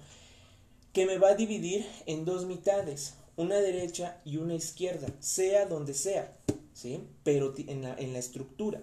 Que 0.93 1.07
me 1.07 1.19
va 1.19 1.31
a 1.31 1.35
dividir 1.35 1.87
en 2.07 2.25
dos 2.25 2.47
mitades, 2.47 3.15
una 3.37 3.57
derecha 3.57 4.21
y 4.25 4.37
una 4.37 4.55
izquierda, 4.55 5.09
sea 5.21 5.67
donde 5.67 5.95
sea, 5.95 6.37
¿sí? 6.75 7.07
Pero 7.25 7.55
en 7.57 7.83
la, 7.83 7.95
en 7.95 8.13
la 8.13 8.19
estructura. 8.19 8.83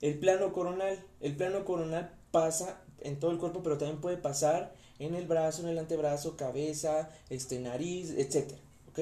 El 0.00 0.18
plano 0.18 0.52
coronal, 0.52 1.02
el 1.20 1.36
plano 1.36 1.64
coronal 1.64 2.14
pasa 2.30 2.82
en 3.00 3.18
todo 3.18 3.30
el 3.30 3.38
cuerpo, 3.38 3.62
pero 3.62 3.78
también 3.78 4.00
puede 4.00 4.16
pasar 4.16 4.74
en 4.98 5.14
el 5.14 5.26
brazo, 5.26 5.62
en 5.62 5.68
el 5.68 5.78
antebrazo, 5.78 6.36
cabeza, 6.36 7.10
este, 7.30 7.58
nariz, 7.58 8.10
etcétera, 8.16 8.60
¿ok? 8.90 9.00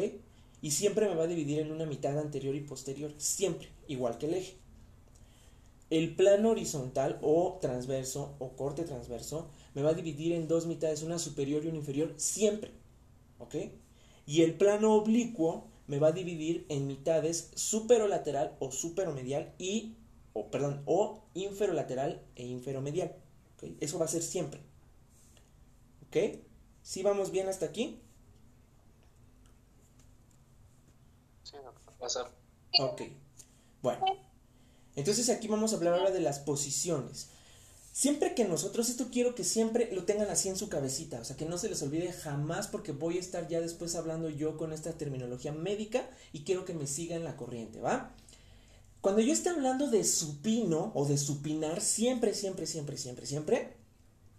Y 0.61 0.71
siempre 0.71 1.09
me 1.09 1.15
va 1.15 1.25
a 1.25 1.29
dividir 1.29 1.61
en 1.61 1.73
una 1.73 1.87
mitad 1.87 2.19
anterior 2.19 2.55
y 2.55 2.61
posterior, 2.61 3.13
siempre, 3.19 3.69
igual 3.89 4.19
que 4.19 4.27
el 4.27 4.35
eje. 4.35 4.62
El 5.93 6.17
plano 6.17 6.49
horizontal 6.49 7.19
o 7.21 7.59
transverso 7.61 8.35
o 8.39 8.57
corte 8.57 8.85
transverso 8.85 9.51
me 9.75 9.83
va 9.83 9.91
a 9.91 9.93
dividir 9.93 10.33
en 10.33 10.49
dos 10.49 10.65
mitades, 10.65 11.03
una 11.03 11.19
superior 11.19 11.63
y 11.63 11.69
una 11.69 11.77
inferior, 11.77 12.15
siempre. 12.17 12.71
¿Ok? 13.39 13.57
Y 14.25 14.41
el 14.41 14.57
plano 14.57 14.95
oblicuo 14.95 15.69
me 15.89 15.99
va 15.99 16.09
a 16.09 16.13
dividir 16.13 16.65
en 16.71 16.87
mitades 16.87 17.51
superolateral 17.57 18.57
o 18.59 18.73
superomedial 18.73 19.53
y, 19.59 19.95
o 20.33 20.51
perdón, 20.51 20.83
o 20.87 21.25
inferolateral 21.35 22.23
e 22.37 22.47
inferomedial. 22.47 23.15
¿Ok? 23.59 23.73
Eso 23.81 23.99
va 23.99 24.07
a 24.07 24.09
ser 24.09 24.23
siempre. 24.23 24.63
¿Ok? 26.07 26.39
¿Sí 26.83 27.03
vamos 27.03 27.31
bien 27.31 27.51
hasta 27.51 27.67
aquí? 27.67 28.01
Sí, 31.43 31.57
pasar. 31.99 32.31
Ok. 32.81 33.03
Bueno. 33.83 34.32
Entonces 34.97 35.29
aquí 35.31 35.49
vamos 35.49 35.73
a 35.73 35.77
hablar 35.77 35.95
ahora 35.95 36.11
de 36.11 36.21
las 36.21 36.39
posiciones. 36.39 37.29
Siempre 37.93 38.35
que 38.35 38.47
nosotros, 38.47 38.89
esto 38.89 39.09
quiero 39.13 39.35
que 39.35 39.45
siempre 39.45 39.91
lo 39.93 40.05
tengan 40.05 40.31
así 40.31 40.49
en 40.49 40.57
su 40.57 40.71
cabecita, 40.71 41.21
o 41.21 41.25
sea, 41.25 41.37
que 41.37 41.45
no 41.45 41.59
se 41.59 41.69
les 41.69 41.83
olvide 41.83 42.11
jamás 42.11 42.67
porque 42.67 42.93
voy 42.93 43.19
a 43.19 43.21
estar 43.21 43.49
ya 43.49 43.61
después 43.61 43.95
hablando 43.97 44.31
yo 44.31 44.57
con 44.57 44.73
esta 44.73 44.93
terminología 44.93 45.53
médica 45.53 46.09
y 46.33 46.45
quiero 46.45 46.65
que 46.65 46.73
me 46.73 46.87
sigan 46.87 47.23
la 47.23 47.37
corriente, 47.37 47.81
¿va? 47.81 48.15
Cuando 49.03 49.21
yo 49.21 49.33
esté 49.33 49.51
hablando 49.51 49.89
de 49.89 50.05
supino 50.05 50.91
o 50.95 51.05
de 51.05 51.19
supinar, 51.19 51.83
siempre, 51.83 52.33
siempre, 52.33 52.67
siempre, 52.67 52.97
siempre, 52.97 53.27
siempre, 53.27 53.77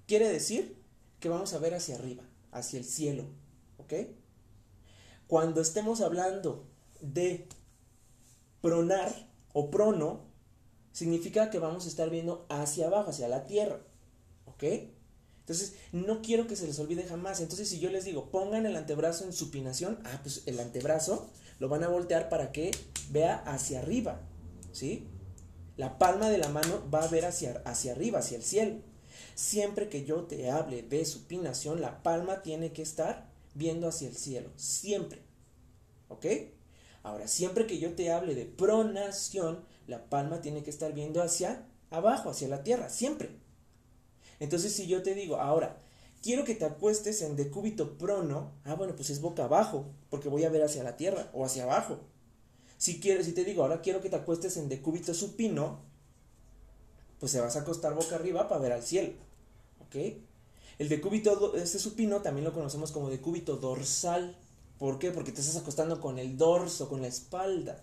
quiere 0.07 0.29
decir 0.29 0.75
que 1.19 1.29
vamos 1.29 1.53
a 1.53 1.59
ver 1.59 1.75
hacia 1.75 1.95
arriba, 1.95 2.23
hacia 2.51 2.79
el 2.79 2.85
cielo, 2.85 3.25
¿ok? 3.77 3.93
Cuando 5.27 5.61
estemos 5.61 6.01
hablando 6.01 6.65
de 7.01 7.47
pronar 8.61 9.29
o 9.51 9.69
prono, 9.69 10.32
significa 10.93 11.49
que 11.49 11.59
vamos 11.59 11.85
a 11.85 11.89
estar 11.89 12.09
viendo 12.09 12.45
hacia 12.47 12.87
abajo, 12.87 13.09
hacia 13.09 13.27
la 13.27 13.45
tierra. 13.45 13.81
¿Ok? 14.45 14.63
Entonces, 15.41 15.73
no 15.91 16.21
quiero 16.21 16.47
que 16.47 16.55
se 16.55 16.67
les 16.67 16.79
olvide 16.79 17.03
jamás. 17.03 17.41
Entonces, 17.41 17.67
si 17.67 17.79
yo 17.79 17.89
les 17.89 18.05
digo, 18.05 18.31
pongan 18.31 18.65
el 18.65 18.77
antebrazo 18.77 19.25
en 19.25 19.33
supinación, 19.33 19.99
ah, 20.05 20.19
pues 20.21 20.43
el 20.45 20.57
antebrazo 20.59 21.27
lo 21.59 21.67
van 21.67 21.83
a 21.83 21.89
voltear 21.89 22.29
para 22.29 22.53
que 22.53 22.71
vea 23.09 23.43
hacia 23.45 23.79
arriba. 23.79 24.21
¿Sí? 24.71 25.05
La 25.75 25.97
palma 25.97 26.29
de 26.29 26.37
la 26.37 26.47
mano 26.47 26.89
va 26.93 27.03
a 27.03 27.07
ver 27.07 27.25
hacia, 27.25 27.61
hacia 27.65 27.91
arriba, 27.91 28.19
hacia 28.19 28.37
el 28.37 28.43
cielo. 28.43 28.77
Siempre 29.35 29.89
que 29.89 30.05
yo 30.05 30.23
te 30.23 30.49
hable 30.49 30.83
de 30.83 31.03
supinación, 31.05 31.81
la 31.81 32.03
palma 32.03 32.41
tiene 32.41 32.71
que 32.71 32.83
estar 32.83 33.29
viendo 33.55 33.87
hacia 33.87 34.07
el 34.07 34.15
cielo. 34.15 34.49
Siempre. 34.55 35.23
¿Ok? 36.07 36.25
Ahora, 37.03 37.27
siempre 37.27 37.67
que 37.67 37.79
yo 37.79 37.93
te 37.93 38.11
hable 38.11 38.33
de 38.33 38.45
pronación, 38.45 39.65
la 39.87 40.09
palma 40.09 40.41
tiene 40.41 40.63
que 40.63 40.69
estar 40.69 40.93
viendo 40.93 41.21
hacia 41.21 41.65
abajo, 41.91 42.29
hacia 42.29 42.47
la 42.47 42.63
tierra, 42.63 42.89
siempre. 42.89 43.29
Entonces, 44.39 44.73
si 44.73 44.87
yo 44.87 45.03
te 45.03 45.13
digo, 45.13 45.35
ahora, 45.37 45.81
quiero 46.21 46.45
que 46.45 46.55
te 46.55 46.65
acuestes 46.65 47.21
en 47.21 47.35
decúbito 47.35 47.97
prono, 47.97 48.53
ah, 48.63 48.75
bueno, 48.75 48.95
pues 48.95 49.09
es 49.09 49.21
boca 49.21 49.43
abajo, 49.43 49.85
porque 50.09 50.29
voy 50.29 50.45
a 50.45 50.49
ver 50.49 50.63
hacia 50.63 50.83
la 50.83 50.97
tierra 50.97 51.29
o 51.33 51.45
hacia 51.45 51.63
abajo. 51.63 51.99
Si, 52.77 52.99
quiero, 52.99 53.23
si 53.23 53.33
te 53.33 53.43
digo, 53.43 53.63
ahora 53.63 53.81
quiero 53.81 54.01
que 54.01 54.09
te 54.09 54.15
acuestes 54.15 54.57
en 54.57 54.69
decúbito 54.69 55.13
supino, 55.13 55.81
pues 57.19 57.31
se 57.31 57.41
vas 57.41 57.55
a 57.55 57.61
acostar 57.61 57.93
boca 57.93 58.15
arriba 58.15 58.47
para 58.47 58.61
ver 58.61 58.71
al 58.71 58.83
cielo. 58.83 59.13
¿Ok? 59.85 59.95
El 60.79 60.89
decúbito, 60.89 61.55
este 61.55 61.79
supino 61.79 62.21
también 62.21 62.45
lo 62.45 62.53
conocemos 62.53 62.91
como 62.91 63.09
decúbito 63.09 63.57
dorsal. 63.57 64.35
¿Por 64.83 64.99
qué? 64.99 65.11
Porque 65.11 65.31
te 65.31 65.39
estás 65.39 65.55
acostando 65.55 66.01
con 66.01 66.19
el 66.19 66.37
dorso, 66.37 66.89
con 66.89 67.01
la 67.01 67.07
espalda. 67.07 67.81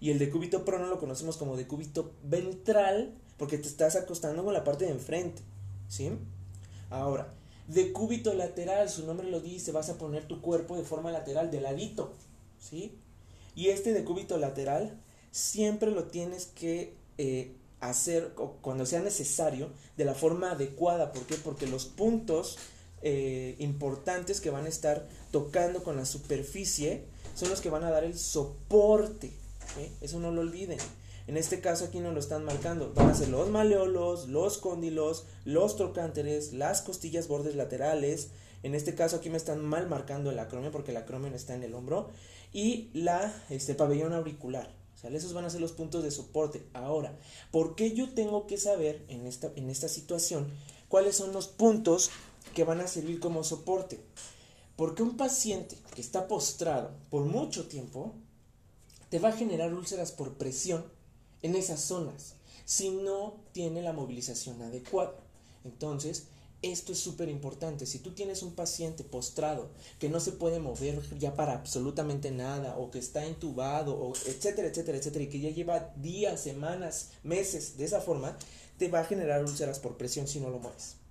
Y 0.00 0.10
el 0.12 0.18
decúbito 0.18 0.64
prono 0.64 0.86
lo 0.86 0.98
conocemos 0.98 1.36
como 1.36 1.58
decúbito 1.58 2.14
ventral 2.22 3.12
porque 3.36 3.58
te 3.58 3.68
estás 3.68 3.96
acostando 3.96 4.42
con 4.42 4.54
la 4.54 4.64
parte 4.64 4.86
de 4.86 4.92
enfrente. 4.92 5.42
¿Sí? 5.88 6.10
Ahora, 6.88 7.34
decúbito 7.68 8.32
lateral, 8.32 8.88
su 8.88 9.04
nombre 9.04 9.28
lo 9.28 9.40
dice, 9.40 9.72
vas 9.72 9.90
a 9.90 9.98
poner 9.98 10.26
tu 10.26 10.40
cuerpo 10.40 10.74
de 10.74 10.84
forma 10.84 11.12
lateral, 11.12 11.50
de 11.50 11.60
ladito. 11.60 12.14
¿Sí? 12.58 12.96
Y 13.54 13.68
este 13.68 13.92
decúbito 13.92 14.38
lateral 14.38 14.98
siempre 15.32 15.90
lo 15.90 16.04
tienes 16.04 16.46
que 16.46 16.94
eh, 17.18 17.54
hacer 17.80 18.32
cuando 18.62 18.86
sea 18.86 19.02
necesario 19.02 19.68
de 19.98 20.06
la 20.06 20.14
forma 20.14 20.52
adecuada. 20.52 21.12
¿Por 21.12 21.26
qué? 21.26 21.34
Porque 21.34 21.66
los 21.66 21.84
puntos 21.84 22.56
eh, 23.02 23.56
importantes 23.58 24.40
que 24.40 24.50
van 24.50 24.66
a 24.66 24.68
estar 24.68 25.08
tocando 25.30 25.82
con 25.82 25.96
la 25.96 26.04
superficie 26.04 27.04
son 27.34 27.50
los 27.50 27.60
que 27.60 27.70
van 27.70 27.84
a 27.84 27.90
dar 27.90 28.04
el 28.04 28.18
soporte. 28.18 29.32
Eso 30.00 30.20
no 30.20 30.30
lo 30.30 30.42
olviden. 30.42 30.78
En 31.26 31.36
este 31.36 31.60
caso 31.60 31.84
aquí 31.84 32.00
no 32.00 32.12
lo 32.12 32.20
están 32.20 32.44
marcando. 32.44 32.92
Van 32.94 33.08
a 33.08 33.14
ser 33.14 33.28
los 33.28 33.48
maleolos, 33.48 34.28
los 34.28 34.58
cóndilos, 34.58 35.24
los 35.44 35.76
trocánteres, 35.76 36.52
las 36.52 36.82
costillas 36.82 37.28
bordes 37.28 37.54
laterales. 37.54 38.30
En 38.62 38.74
este 38.74 38.94
caso 38.94 39.16
aquí 39.16 39.30
me 39.30 39.36
están 39.36 39.64
mal 39.64 39.88
marcando 39.88 40.30
el 40.30 40.38
acromion 40.38 40.72
porque 40.72 40.90
el 40.90 40.96
acromion 40.96 41.34
está 41.34 41.54
en 41.54 41.62
el 41.62 41.74
hombro. 41.74 42.10
Y 42.52 42.90
la, 42.92 43.32
este 43.50 43.74
pabellón 43.74 44.12
auricular. 44.12 44.68
Esos 45.10 45.32
van 45.32 45.44
a 45.44 45.50
ser 45.50 45.60
los 45.60 45.72
puntos 45.72 46.04
de 46.04 46.12
soporte. 46.12 46.64
Ahora, 46.74 47.18
¿por 47.50 47.74
qué 47.74 47.92
yo 47.92 48.10
tengo 48.10 48.46
que 48.46 48.56
saber 48.56 49.04
en 49.08 49.26
esta, 49.26 49.50
en 49.56 49.68
esta 49.68 49.88
situación 49.88 50.48
cuáles 50.88 51.16
son 51.16 51.32
los 51.32 51.48
puntos 51.48 52.10
que 52.54 52.64
van 52.64 52.80
a 52.80 52.86
servir 52.86 53.20
como 53.20 53.44
soporte? 53.44 54.00
Porque 54.76 55.02
un 55.02 55.16
paciente 55.16 55.76
que 55.94 56.00
está 56.00 56.28
postrado 56.28 56.90
por 57.10 57.24
mucho 57.24 57.68
tiempo 57.68 58.14
te 59.10 59.18
va 59.18 59.28
a 59.28 59.36
generar 59.36 59.74
úlceras 59.74 60.12
por 60.12 60.34
presión 60.34 60.84
en 61.42 61.56
esas 61.56 61.80
zonas 61.80 62.34
si 62.64 62.90
no 62.90 63.34
tiene 63.52 63.82
la 63.82 63.92
movilización 63.92 64.62
adecuada. 64.62 65.14
Entonces, 65.64 66.26
esto 66.62 66.92
es 66.92 66.98
súper 66.98 67.28
importante. 67.28 67.86
Si 67.86 67.98
tú 67.98 68.12
tienes 68.12 68.42
un 68.42 68.54
paciente 68.54 69.02
postrado 69.04 69.68
que 69.98 70.08
no 70.08 70.20
se 70.20 70.32
puede 70.32 70.60
mover 70.60 71.02
ya 71.18 71.34
para 71.34 71.54
absolutamente 71.54 72.30
nada, 72.30 72.78
o 72.78 72.90
que 72.90 73.00
está 73.00 73.26
entubado, 73.26 73.94
o 73.94 74.12
etcétera, 74.14 74.68
etcétera, 74.68 74.98
etcétera, 74.98 75.24
y 75.24 75.28
que 75.28 75.40
ya 75.40 75.50
lleva 75.50 75.92
días, 75.96 76.40
semanas, 76.40 77.10
meses 77.24 77.76
de 77.76 77.84
esa 77.84 78.00
forma, 78.00 78.38
te 78.78 78.88
va 78.88 79.00
a 79.00 79.04
generar 79.04 79.44
úlceras 79.44 79.80
por 79.80 79.96
presión 79.96 80.28
si 80.28 80.40
no 80.40 80.50
lo 80.50 80.60
mueves. 80.60 81.01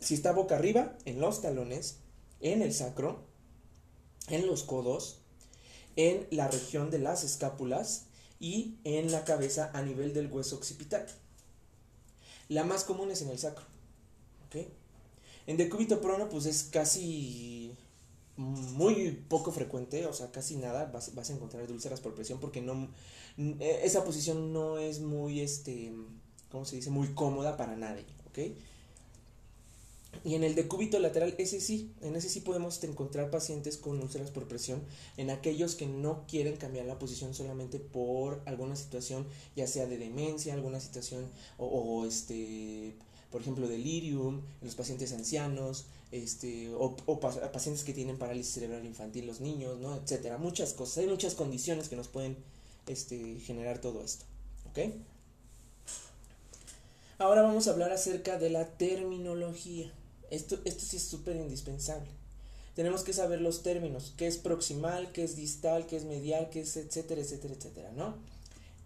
Si 0.00 0.14
está 0.14 0.32
boca 0.32 0.56
arriba, 0.56 0.96
en 1.04 1.20
los 1.20 1.42
talones, 1.42 1.98
en 2.40 2.62
el 2.62 2.72
sacro, 2.72 3.24
en 4.28 4.46
los 4.46 4.62
codos, 4.62 5.18
en 5.96 6.26
la 6.30 6.48
región 6.48 6.90
de 6.90 6.98
las 6.98 7.24
escápulas 7.24 8.06
y 8.38 8.78
en 8.84 9.12
la 9.12 9.24
cabeza 9.24 9.70
a 9.74 9.82
nivel 9.82 10.14
del 10.14 10.32
hueso 10.32 10.56
occipital. 10.56 11.06
La 12.48 12.64
más 12.64 12.84
común 12.84 13.10
es 13.10 13.22
en 13.22 13.28
el 13.28 13.38
sacro. 13.38 13.64
En 15.46 15.56
decúbito 15.56 16.00
prono, 16.00 16.28
pues 16.28 16.46
es 16.46 16.64
casi 16.64 17.76
muy 18.36 19.10
poco 19.28 19.52
frecuente, 19.52 20.06
o 20.06 20.12
sea, 20.12 20.30
casi 20.30 20.56
nada 20.56 20.86
vas, 20.86 21.30
a 21.30 21.32
encontrar 21.32 21.70
úlceras 21.70 22.00
por 22.00 22.14
presión 22.14 22.40
porque 22.40 22.62
no 22.62 22.88
e, 23.36 23.80
esa 23.84 24.04
posición 24.04 24.52
no 24.52 24.78
es 24.78 25.00
muy 25.00 25.40
este, 25.40 25.92
¿cómo 26.50 26.64
se 26.64 26.76
dice? 26.76 26.90
muy 26.90 27.08
cómoda 27.08 27.56
para 27.56 27.76
nadie, 27.76 28.06
¿ok? 28.28 28.56
Y 30.24 30.34
en 30.34 30.44
el 30.44 30.54
decúbito 30.54 30.98
lateral, 30.98 31.34
ese 31.38 31.60
sí, 31.60 31.92
en 32.02 32.16
ese 32.16 32.28
sí 32.28 32.40
podemos 32.40 32.82
encontrar 32.84 33.30
pacientes 33.30 33.76
con 33.76 34.00
úlceras 34.00 34.30
por 34.30 34.48
presión, 34.48 34.82
en 35.16 35.30
aquellos 35.30 35.76
que 35.76 35.86
no 35.86 36.24
quieren 36.26 36.56
cambiar 36.56 36.84
la 36.86 36.98
posición 36.98 37.32
solamente 37.32 37.78
por 37.78 38.42
alguna 38.44 38.76
situación, 38.76 39.26
ya 39.56 39.66
sea 39.66 39.86
de 39.86 39.98
demencia, 39.98 40.52
alguna 40.52 40.80
situación 40.80 41.30
o, 41.58 41.66
o 41.66 42.06
este 42.06 42.94
por 43.30 43.40
ejemplo, 43.40 43.68
delirium, 43.68 44.42
en 44.60 44.66
los 44.66 44.74
pacientes 44.74 45.12
ancianos, 45.12 45.86
este, 46.10 46.72
o, 46.74 46.96
pacientes 47.20 47.84
que 47.84 47.92
tienen 47.92 48.18
parálisis 48.18 48.54
cerebral 48.54 48.84
infantil, 48.84 49.26
los 49.26 49.40
niños, 49.40 49.78
¿no? 49.78 49.96
etcétera. 49.96 50.36
Muchas 50.36 50.72
cosas, 50.72 50.98
hay 50.98 51.06
muchas 51.06 51.34
condiciones 51.34 51.88
que 51.88 51.96
nos 51.96 52.08
pueden 52.08 52.36
este, 52.88 53.38
generar 53.40 53.80
todo 53.80 54.02
esto. 54.02 54.24
¿Ok? 54.70 54.92
Ahora 57.18 57.42
vamos 57.42 57.68
a 57.68 57.72
hablar 57.72 57.92
acerca 57.92 58.38
de 58.38 58.50
la 58.50 58.66
terminología. 58.66 59.92
Esto, 60.30 60.58
esto 60.64 60.84
sí 60.84 60.96
es 60.96 61.02
súper 61.02 61.36
indispensable. 61.36 62.08
Tenemos 62.74 63.02
que 63.02 63.12
saber 63.12 63.40
los 63.40 63.62
términos, 63.62 64.14
qué 64.16 64.26
es 64.26 64.38
proximal, 64.38 65.12
qué 65.12 65.24
es 65.24 65.36
distal, 65.36 65.86
qué 65.86 65.96
es 65.96 66.04
medial, 66.04 66.48
qué 66.50 66.60
es 66.60 66.76
etcétera, 66.76 67.20
etcétera, 67.20 67.54
etcétera, 67.54 67.92
¿no? 67.92 68.14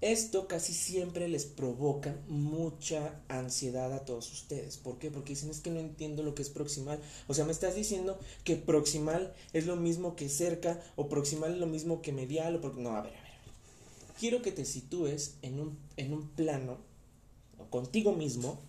Esto 0.00 0.48
casi 0.48 0.74
siempre 0.74 1.28
les 1.28 1.47
provoca 1.47 2.14
mucha 2.28 3.21
ansiedad 3.28 3.92
a 3.92 4.04
todos 4.04 4.30
ustedes. 4.32 4.76
¿Por 4.76 4.99
qué? 4.99 5.10
Porque 5.10 5.32
dicen 5.32 5.50
es 5.50 5.60
que 5.60 5.71
no 5.71 5.80
entiendo 5.80 6.23
lo 6.23 6.34
que 6.34 6.42
es 6.42 6.50
proximal. 6.50 7.00
O 7.26 7.32
sea, 7.32 7.47
me 7.47 7.52
estás 7.52 7.75
diciendo 7.75 8.19
que 8.45 8.56
proximal 8.56 9.32
es 9.52 9.66
lo 9.66 9.76
mismo 9.76 10.14
que 10.14 10.28
cerca 10.28 10.82
o 10.97 11.08
proximal 11.08 11.52
es 11.52 11.58
lo 11.58 11.66
mismo 11.66 12.02
que 12.02 12.12
medial 12.12 12.56
o 12.62 12.69
no, 12.75 12.97
a 12.97 13.02
ver, 13.02 13.16
a 13.16 13.23
ver. 13.23 13.32
Quiero 14.19 14.42
que 14.42 14.52
te 14.52 14.64
sitúes 14.64 15.36
en 15.40 15.58
un, 15.58 15.78
en 15.97 16.12
un 16.12 16.28
plano 16.28 16.78
contigo 17.71 18.12
mismo, 18.12 18.60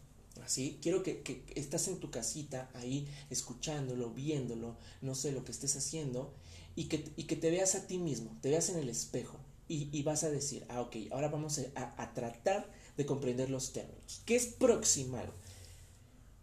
así. 0.46 0.80
Quiero 0.82 1.04
que, 1.04 1.44
estás 1.56 1.88
en 1.88 2.00
tu 2.00 2.10
casita 2.12 2.70
ahí 2.74 3.08
escuchándolo, 3.30 4.12
viéndolo, 4.12 4.78
no 5.02 5.16
sé 5.16 5.32
lo 5.32 5.44
que 5.44 5.52
estés 5.52 5.76
haciendo 5.76 6.34
y 6.76 6.86
que, 6.86 6.98
te 6.98 7.50
veas 7.50 7.76
a 7.76 7.88
ti 7.88 7.98
mismo, 7.98 8.38
te 8.42 8.50
veas 8.50 8.70
en 8.70 8.78
el 8.78 8.90
espejo 8.90 9.38
y, 9.68 10.04
vas 10.04 10.24
a 10.24 10.30
decir, 10.30 10.66
ah, 10.70 10.82
ok, 10.82 10.96
ahora 11.12 11.30
vamos 11.30 11.60
a, 11.76 12.14
tratar 12.14 12.70
de 12.96 13.06
comprender 13.06 13.50
los 13.50 13.74
términos. 13.74 14.22
¿Qué 14.26 14.36
es 14.36 14.46
proximal? 14.46 15.34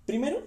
Primero, 0.06 0.42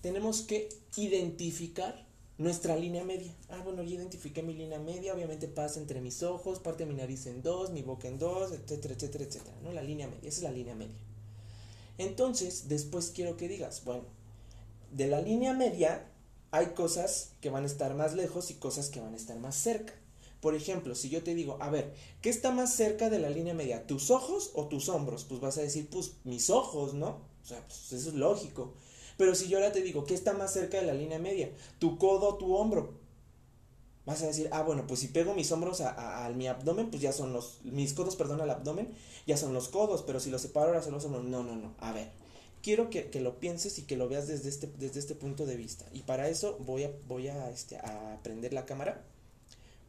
tenemos 0.00 0.42
que 0.42 0.68
identificar 0.96 2.06
nuestra 2.36 2.76
línea 2.76 3.04
media. 3.04 3.34
Ah, 3.48 3.60
bueno, 3.64 3.82
ya 3.82 3.94
identifiqué 3.94 4.42
mi 4.42 4.54
línea 4.54 4.80
media, 4.80 5.14
obviamente 5.14 5.46
pasa 5.46 5.78
entre 5.78 6.00
mis 6.00 6.22
ojos, 6.22 6.58
parte 6.58 6.84
de 6.84 6.90
mi 6.90 6.96
nariz 6.96 7.26
en 7.26 7.42
dos, 7.42 7.70
mi 7.70 7.82
boca 7.82 8.08
en 8.08 8.18
dos, 8.18 8.52
etcétera, 8.52 8.94
etcétera, 8.94 9.24
etcétera, 9.24 9.56
¿no? 9.62 9.72
La 9.72 9.82
línea 9.82 10.08
media, 10.08 10.28
esa 10.28 10.38
es 10.38 10.42
la 10.42 10.52
línea 10.52 10.74
media. 10.74 10.94
Entonces, 11.98 12.68
después 12.68 13.12
quiero 13.14 13.36
que 13.36 13.48
digas, 13.48 13.84
bueno, 13.84 14.04
de 14.92 15.08
la 15.08 15.20
línea 15.20 15.52
media 15.52 16.10
hay 16.50 16.68
cosas 16.68 17.32
que 17.40 17.50
van 17.50 17.64
a 17.64 17.66
estar 17.66 17.94
más 17.94 18.14
lejos 18.14 18.50
y 18.50 18.54
cosas 18.54 18.88
que 18.88 19.00
van 19.00 19.12
a 19.12 19.16
estar 19.16 19.38
más 19.38 19.56
cerca. 19.56 19.92
Por 20.40 20.54
ejemplo, 20.54 20.94
si 20.94 21.08
yo 21.08 21.22
te 21.22 21.34
digo, 21.34 21.58
a 21.60 21.68
ver, 21.68 21.92
¿qué 22.22 22.30
está 22.30 22.52
más 22.52 22.72
cerca 22.74 23.10
de 23.10 23.18
la 23.18 23.28
línea 23.28 23.54
media? 23.54 23.86
¿Tus 23.86 24.10
ojos 24.10 24.52
o 24.54 24.68
tus 24.68 24.88
hombros? 24.88 25.24
Pues 25.24 25.40
vas 25.40 25.58
a 25.58 25.62
decir, 25.62 25.88
pues 25.90 26.12
mis 26.24 26.48
ojos, 26.48 26.94
¿no? 26.94 27.20
O 27.42 27.46
sea, 27.46 27.66
pues 27.66 27.92
eso 27.92 28.10
es 28.10 28.14
lógico. 28.14 28.74
Pero 29.16 29.34
si 29.34 29.48
yo 29.48 29.58
ahora 29.58 29.72
te 29.72 29.82
digo, 29.82 30.04
¿qué 30.04 30.14
está 30.14 30.32
más 30.32 30.52
cerca 30.52 30.78
de 30.80 30.86
la 30.86 30.94
línea 30.94 31.18
media? 31.18 31.50
¿Tu 31.80 31.98
codo 31.98 32.28
o 32.28 32.34
tu 32.36 32.54
hombro? 32.54 32.94
Vas 34.08 34.22
a 34.22 34.26
decir, 34.26 34.48
ah, 34.52 34.62
bueno, 34.62 34.86
pues 34.86 35.00
si 35.00 35.08
pego 35.08 35.34
mis 35.34 35.52
hombros 35.52 35.82
a, 35.82 36.32
mi 36.34 36.46
abdomen, 36.46 36.88
pues 36.88 37.02
ya 37.02 37.12
son 37.12 37.34
los, 37.34 37.58
mis 37.62 37.92
codos, 37.92 38.16
perdón, 38.16 38.40
al 38.40 38.48
abdomen, 38.48 38.88
ya 39.26 39.36
son 39.36 39.52
los 39.52 39.68
codos, 39.68 40.02
pero 40.02 40.18
si 40.18 40.30
los 40.30 40.40
separo 40.40 40.68
ahora 40.68 40.80
son 40.80 40.94
los 40.94 41.04
hombros. 41.04 41.24
No, 41.24 41.42
no, 41.44 41.56
no. 41.56 41.74
A 41.78 41.92
ver, 41.92 42.10
quiero 42.62 42.88
que, 42.88 43.10
lo 43.20 43.38
pienses 43.38 43.78
y 43.78 43.82
que 43.82 43.98
lo 43.98 44.08
veas 44.08 44.26
desde 44.26 44.48
este, 44.48 44.66
desde 44.78 44.98
este 44.98 45.14
punto 45.14 45.44
de 45.44 45.56
vista. 45.56 45.84
Y 45.92 46.04
para 46.04 46.30
eso 46.30 46.56
voy 46.60 46.84
a, 46.84 46.92
voy 47.06 47.28
a, 47.28 47.50
este, 47.50 47.76
a 47.76 48.18
prender 48.22 48.54
la 48.54 48.64
cámara 48.64 49.04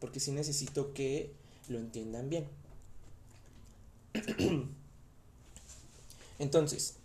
porque 0.02 0.20
sí 0.20 0.34
necesito 0.34 0.94
que 0.94 1.32
lo 1.70 1.78
entiendan 1.78 2.30
bien. 2.30 2.46
Entonces, 6.40 6.96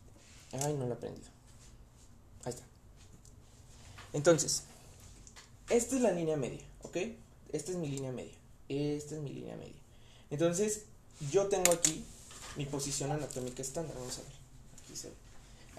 ay, 0.51 0.75
no 0.75 0.87
lo 0.87 0.95
he 0.95 0.97
aprendido. 0.97 1.29
Ahí 2.43 2.51
está. 2.51 2.65
Entonces, 4.13 4.65
esta 5.71 5.95
es 5.95 6.03
la 6.03 6.11
línea 6.11 6.37
media, 6.37 6.65
¿ok? 6.85 6.97
Esta 7.53 7.73
es 7.73 7.77
mi 7.77 7.89
línea 7.89 8.13
media. 8.13 8.35
Esta 8.69 9.17
es 9.17 9.21
mi 9.21 9.33
línea 9.33 9.57
media. 9.57 9.75
Entonces, 10.31 10.85
yo 11.31 11.49
tengo 11.49 11.73
aquí 11.73 12.05
mi 12.57 12.67
posición 12.67 13.11
anatómica 13.11 13.63
estándar. 13.63 13.97
Vamos 13.97 14.19
a 14.19 14.23
ver. 14.23 14.33
Aquí, 14.83 14.97
se 14.97 15.09
ve. 15.09 15.15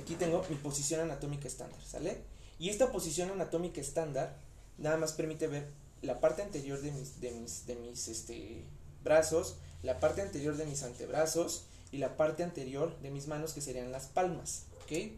aquí 0.02 0.16
tengo 0.16 0.46
mi 0.50 0.56
posición 0.58 1.02
anatómica 1.02 1.48
estándar, 1.48 1.80
¿sale? 1.82 2.18
Y 2.60 2.70
esta 2.70 2.92
posición 2.92 3.32
anatómica 3.32 3.82
estándar 3.82 4.38
nada 4.78 4.98
más 4.98 5.14
permite 5.14 5.48
ver 5.48 5.68
la 6.02 6.20
parte 6.20 6.42
anterior 6.42 6.82
de 6.82 6.92
mis, 6.92 7.20
de 7.20 7.32
mis, 7.32 7.66
de 7.66 7.76
mis 7.76 8.08
este, 8.08 8.64
brazos, 9.04 9.56
la 9.84 10.00
parte 10.00 10.22
anterior 10.22 10.56
de 10.58 10.66
mis 10.66 10.84
antebrazos 10.84 11.64
y 11.92 11.98
la 11.98 12.18
parte 12.18 12.44
anterior 12.44 12.98
de 13.00 13.12
mis 13.12 13.28
manos 13.28 13.54
que 13.54 13.62
serían 13.62 13.92
las 13.92 14.08
palmas, 14.08 14.64
¿ok? 14.84 15.12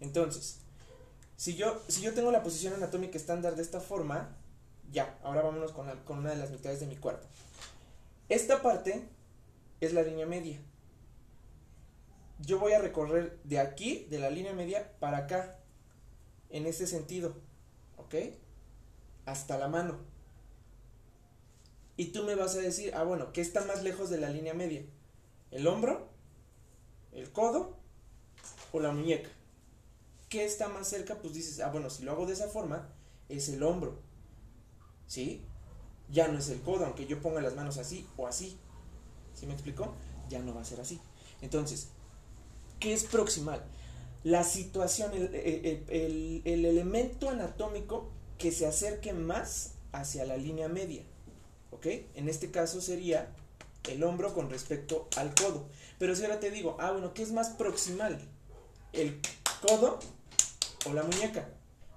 Entonces, 0.00 0.56
si 1.36 1.54
yo, 1.54 1.80
si 1.88 2.02
yo 2.02 2.14
tengo 2.14 2.30
la 2.30 2.42
posición 2.42 2.74
anatómica 2.74 3.16
estándar 3.16 3.56
de 3.56 3.62
esta 3.62 3.80
forma, 3.80 4.36
ya, 4.92 5.18
ahora 5.24 5.42
vámonos 5.42 5.72
con, 5.72 5.88
con 6.04 6.18
una 6.18 6.30
de 6.30 6.36
las 6.36 6.50
mitades 6.50 6.80
de 6.80 6.86
mi 6.86 6.96
cuerpo. 6.96 7.26
Esta 8.28 8.62
parte 8.62 9.08
es 9.80 9.92
la 9.92 10.02
línea 10.02 10.26
media. 10.26 10.60
Yo 12.38 12.58
voy 12.58 12.72
a 12.72 12.78
recorrer 12.78 13.38
de 13.44 13.58
aquí, 13.58 14.06
de 14.10 14.18
la 14.18 14.30
línea 14.30 14.52
media, 14.52 14.92
para 15.00 15.18
acá, 15.18 15.58
en 16.50 16.66
ese 16.66 16.86
sentido, 16.86 17.34
¿ok? 17.96 18.14
hasta 19.26 19.58
la 19.58 19.68
mano. 19.68 19.98
Y 21.96 22.06
tú 22.06 22.24
me 22.24 22.34
vas 22.34 22.54
a 22.56 22.60
decir, 22.60 22.92
ah, 22.94 23.04
bueno, 23.04 23.32
¿qué 23.32 23.40
está 23.40 23.64
más 23.64 23.82
lejos 23.82 24.10
de 24.10 24.18
la 24.18 24.30
línea 24.30 24.54
media? 24.54 24.82
¿El 25.50 25.66
hombro? 25.66 26.08
¿El 27.12 27.30
codo? 27.30 27.76
¿O 28.72 28.80
la 28.80 28.92
muñeca? 28.92 29.28
¿Qué 30.28 30.44
está 30.44 30.68
más 30.68 30.88
cerca? 30.88 31.16
Pues 31.16 31.34
dices, 31.34 31.60
ah, 31.60 31.70
bueno, 31.70 31.90
si 31.90 32.02
lo 32.02 32.12
hago 32.12 32.26
de 32.26 32.32
esa 32.32 32.48
forma, 32.48 32.88
es 33.28 33.48
el 33.50 33.62
hombro. 33.62 33.98
¿Sí? 35.06 35.42
Ya 36.10 36.28
no 36.28 36.38
es 36.38 36.48
el 36.48 36.60
codo, 36.60 36.84
aunque 36.86 37.06
yo 37.06 37.20
ponga 37.20 37.40
las 37.40 37.54
manos 37.54 37.78
así 37.78 38.06
o 38.16 38.26
así. 38.26 38.58
¿Sí 39.34 39.46
me 39.46 39.54
explicó? 39.54 39.92
Ya 40.28 40.40
no 40.40 40.54
va 40.54 40.60
a 40.60 40.64
ser 40.64 40.80
así. 40.80 41.00
Entonces, 41.40 41.88
¿qué 42.80 42.92
es 42.92 43.04
proximal? 43.04 43.62
La 44.24 44.44
situación, 44.44 45.12
el, 45.14 46.42
el 46.44 46.64
elemento 46.64 47.30
anatómico 47.30 48.10
que 48.38 48.52
se 48.52 48.66
acerque 48.66 49.12
más 49.12 49.72
hacia 49.92 50.24
la 50.24 50.36
línea 50.36 50.68
media. 50.68 51.02
¿ok? 51.72 51.86
En 52.14 52.28
este 52.28 52.50
caso 52.50 52.80
sería 52.80 53.34
el 53.88 54.04
hombro 54.04 54.32
con 54.32 54.48
respecto 54.48 55.08
al 55.16 55.34
codo. 55.34 55.66
Pero 55.98 56.14
si 56.14 56.22
ahora 56.22 56.38
te 56.38 56.50
digo, 56.50 56.76
ah, 56.78 56.92
bueno, 56.92 57.12
¿qué 57.12 57.22
es 57.22 57.32
más 57.32 57.50
proximal? 57.50 58.20
¿El 58.92 59.20
codo 59.66 59.98
o 60.86 60.92
la 60.92 61.02
muñeca? 61.02 61.48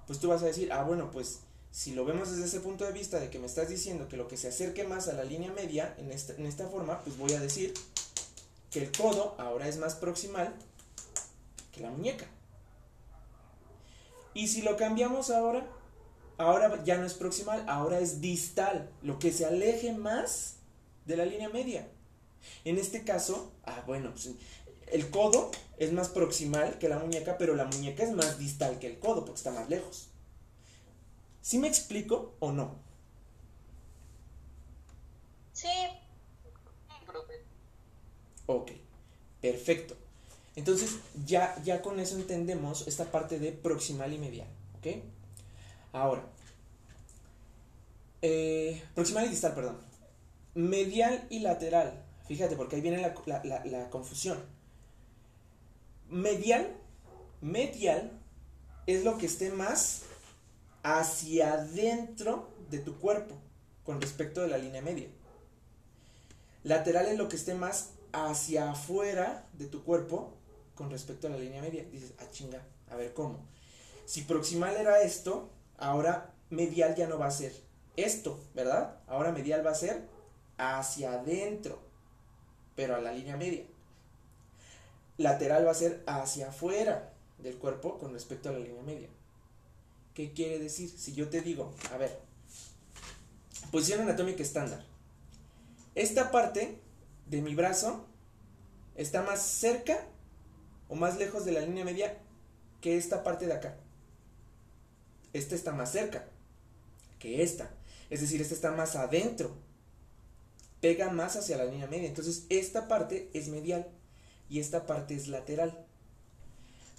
Pues 0.06 0.18
tú 0.18 0.28
vas 0.28 0.42
a 0.42 0.46
decir, 0.46 0.72
ah, 0.72 0.82
bueno, 0.82 1.10
pues 1.10 1.40
si 1.76 1.94
lo 1.94 2.06
vemos 2.06 2.30
desde 2.30 2.46
ese 2.46 2.60
punto 2.60 2.86
de 2.86 2.92
vista 2.92 3.20
de 3.20 3.28
que 3.28 3.38
me 3.38 3.44
estás 3.44 3.68
diciendo 3.68 4.08
que 4.08 4.16
lo 4.16 4.28
que 4.28 4.38
se 4.38 4.48
acerque 4.48 4.84
más 4.84 5.08
a 5.08 5.12
la 5.12 5.24
línea 5.24 5.52
media 5.52 5.94
en 5.98 6.10
esta, 6.10 6.68
forma, 6.68 7.02
pues 7.02 7.18
voy 7.18 7.34
a 7.34 7.38
decir 7.38 7.74
que 8.70 8.78
el 8.78 8.90
codo 8.90 9.34
ahora 9.36 9.68
es 9.68 9.76
más 9.76 9.94
proximal 9.94 10.54
que 11.72 11.82
la 11.82 11.90
muñeca. 11.90 12.24
Y 14.32 14.48
si 14.48 14.62
lo 14.62 14.78
cambiamos 14.78 15.28
ahora, 15.28 15.66
ahora 16.38 16.82
ya 16.82 16.96
no 16.96 17.04
es 17.04 17.12
proximal, 17.12 17.62
ahora 17.68 18.00
es 18.00 18.22
distal, 18.22 18.90
lo 19.02 19.18
que 19.18 19.30
se 19.30 19.44
aleje 19.44 19.92
más 19.92 20.54
de 21.04 21.18
la 21.18 21.26
línea 21.26 21.50
media. 21.50 21.86
En 22.64 22.78
este 22.78 23.04
caso, 23.04 23.52
ah, 23.64 23.84
bueno, 23.86 24.12
pues, 24.12 24.30
el 24.86 25.10
codo 25.10 25.50
es 25.76 25.92
más 25.92 26.08
proximal 26.08 26.78
que 26.78 26.88
la 26.88 26.98
muñeca, 26.98 27.36
pero 27.36 27.54
la 27.54 27.66
muñeca 27.66 28.02
es 28.02 28.12
más 28.12 28.38
distal 28.38 28.78
que 28.78 28.86
el 28.86 28.98
codo 28.98 29.26
porque 29.26 29.36
está 29.36 29.50
más 29.50 29.68
lejos. 29.68 30.08
¿Sí 31.46 31.58
me 31.58 31.68
explico 31.68 32.34
o 32.40 32.50
no? 32.50 32.74
Sí. 35.52 35.68
Ok, 38.46 38.72
perfecto. 39.40 39.94
Entonces 40.56 40.96
ya, 41.24 41.54
ya 41.62 41.82
con 41.82 42.00
eso 42.00 42.16
entendemos 42.16 42.88
esta 42.88 43.04
parte 43.12 43.38
de 43.38 43.52
proximal 43.52 44.12
y 44.12 44.18
medial. 44.18 44.48
¿Ok? 44.78 45.04
Ahora, 45.92 46.24
eh, 48.22 48.82
proximal 48.96 49.26
y 49.26 49.28
distal, 49.28 49.54
perdón. 49.54 49.78
Medial 50.56 51.28
y 51.30 51.38
lateral. 51.38 52.04
Fíjate, 52.26 52.56
porque 52.56 52.74
ahí 52.74 52.82
viene 52.82 52.98
la, 52.98 53.14
la, 53.44 53.64
la 53.64 53.88
confusión. 53.90 54.36
Medial, 56.10 56.76
medial 57.40 58.10
es 58.88 59.04
lo 59.04 59.16
que 59.16 59.26
esté 59.26 59.52
más 59.52 60.02
hacia 60.86 61.54
adentro 61.54 62.48
de 62.70 62.78
tu 62.78 63.00
cuerpo 63.00 63.34
con 63.82 64.00
respecto 64.00 64.40
de 64.42 64.46
la 64.46 64.56
línea 64.56 64.82
media. 64.82 65.08
Lateral 66.62 67.06
es 67.06 67.18
lo 67.18 67.28
que 67.28 67.34
esté 67.34 67.54
más 67.54 67.90
hacia 68.12 68.70
afuera 68.70 69.46
de 69.54 69.66
tu 69.66 69.82
cuerpo 69.82 70.34
con 70.76 70.88
respecto 70.90 71.26
a 71.26 71.30
la 71.30 71.38
línea 71.38 71.60
media. 71.60 71.84
Dices, 71.90 72.12
ah, 72.20 72.30
chinga, 72.30 72.62
a 72.88 72.94
ver 72.94 73.14
cómo. 73.14 73.44
Si 74.04 74.22
proximal 74.22 74.76
era 74.76 75.02
esto, 75.02 75.50
ahora 75.76 76.32
medial 76.50 76.94
ya 76.94 77.08
no 77.08 77.18
va 77.18 77.26
a 77.26 77.32
ser 77.32 77.52
esto, 77.96 78.38
¿verdad? 78.54 79.00
Ahora 79.08 79.32
medial 79.32 79.66
va 79.66 79.72
a 79.72 79.74
ser 79.74 80.06
hacia 80.56 81.14
adentro, 81.14 81.80
pero 82.76 82.94
a 82.94 83.00
la 83.00 83.10
línea 83.10 83.36
media. 83.36 83.64
Lateral 85.16 85.66
va 85.66 85.72
a 85.72 85.74
ser 85.74 86.04
hacia 86.06 86.50
afuera 86.50 87.12
del 87.38 87.58
cuerpo 87.58 87.98
con 87.98 88.12
respecto 88.12 88.50
a 88.50 88.52
la 88.52 88.60
línea 88.60 88.84
media. 88.84 89.08
¿Qué 90.16 90.32
quiere 90.32 90.58
decir? 90.58 90.88
Si 90.88 91.12
yo 91.12 91.28
te 91.28 91.42
digo, 91.42 91.74
a 91.92 91.98
ver, 91.98 92.18
posición 93.70 94.00
anatómica 94.00 94.42
estándar. 94.42 94.82
Esta 95.94 96.30
parte 96.30 96.80
de 97.26 97.42
mi 97.42 97.54
brazo 97.54 98.06
está 98.94 99.20
más 99.20 99.42
cerca 99.42 100.06
o 100.88 100.94
más 100.94 101.18
lejos 101.18 101.44
de 101.44 101.52
la 101.52 101.60
línea 101.60 101.84
media 101.84 102.16
que 102.80 102.96
esta 102.96 103.22
parte 103.22 103.46
de 103.46 103.52
acá. 103.52 103.76
Esta 105.34 105.54
está 105.54 105.72
más 105.72 105.92
cerca 105.92 106.26
que 107.18 107.42
esta. 107.42 107.70
Es 108.08 108.22
decir, 108.22 108.40
esta 108.40 108.54
está 108.54 108.72
más 108.72 108.96
adentro. 108.96 109.54
Pega 110.80 111.10
más 111.10 111.36
hacia 111.36 111.58
la 111.58 111.66
línea 111.66 111.88
media. 111.88 112.08
Entonces, 112.08 112.46
esta 112.48 112.88
parte 112.88 113.28
es 113.34 113.48
medial 113.48 113.86
y 114.48 114.60
esta 114.60 114.86
parte 114.86 115.14
es 115.14 115.28
lateral. 115.28 115.85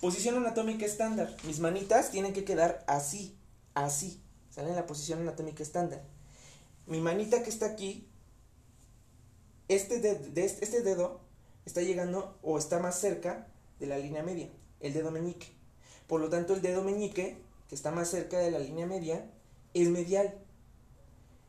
Posición 0.01 0.35
anatómica 0.35 0.85
estándar. 0.85 1.35
Mis 1.43 1.59
manitas 1.59 2.11
tienen 2.11 2.33
que 2.33 2.43
quedar 2.43 2.83
así, 2.87 3.35
así. 3.73 4.21
Salen 4.51 4.71
en 4.71 4.75
la 4.75 4.85
posición 4.85 5.21
anatómica 5.21 5.63
estándar. 5.63 6.03
Mi 6.85 7.01
manita 7.01 7.41
que 7.41 7.49
está 7.49 7.65
aquí, 7.65 8.07
este, 9.67 9.95
este, 9.97 10.63
este 10.63 10.81
dedo 10.81 11.19
está 11.65 11.81
llegando 11.81 12.37
o 12.43 12.57
está 12.57 12.79
más 12.79 12.99
cerca 12.99 13.47
de 13.79 13.87
la 13.87 13.97
línea 13.97 14.23
media, 14.23 14.49
el 14.79 14.93
dedo 14.93 15.11
meñique. 15.11 15.47
Por 16.07 16.21
lo 16.21 16.29
tanto, 16.29 16.53
el 16.53 16.61
dedo 16.61 16.83
meñique, 16.83 17.37
que 17.67 17.75
está 17.75 17.91
más 17.91 18.09
cerca 18.09 18.37
de 18.37 18.51
la 18.51 18.59
línea 18.59 18.85
media, 18.85 19.29
es 19.73 19.89
medial. 19.89 20.37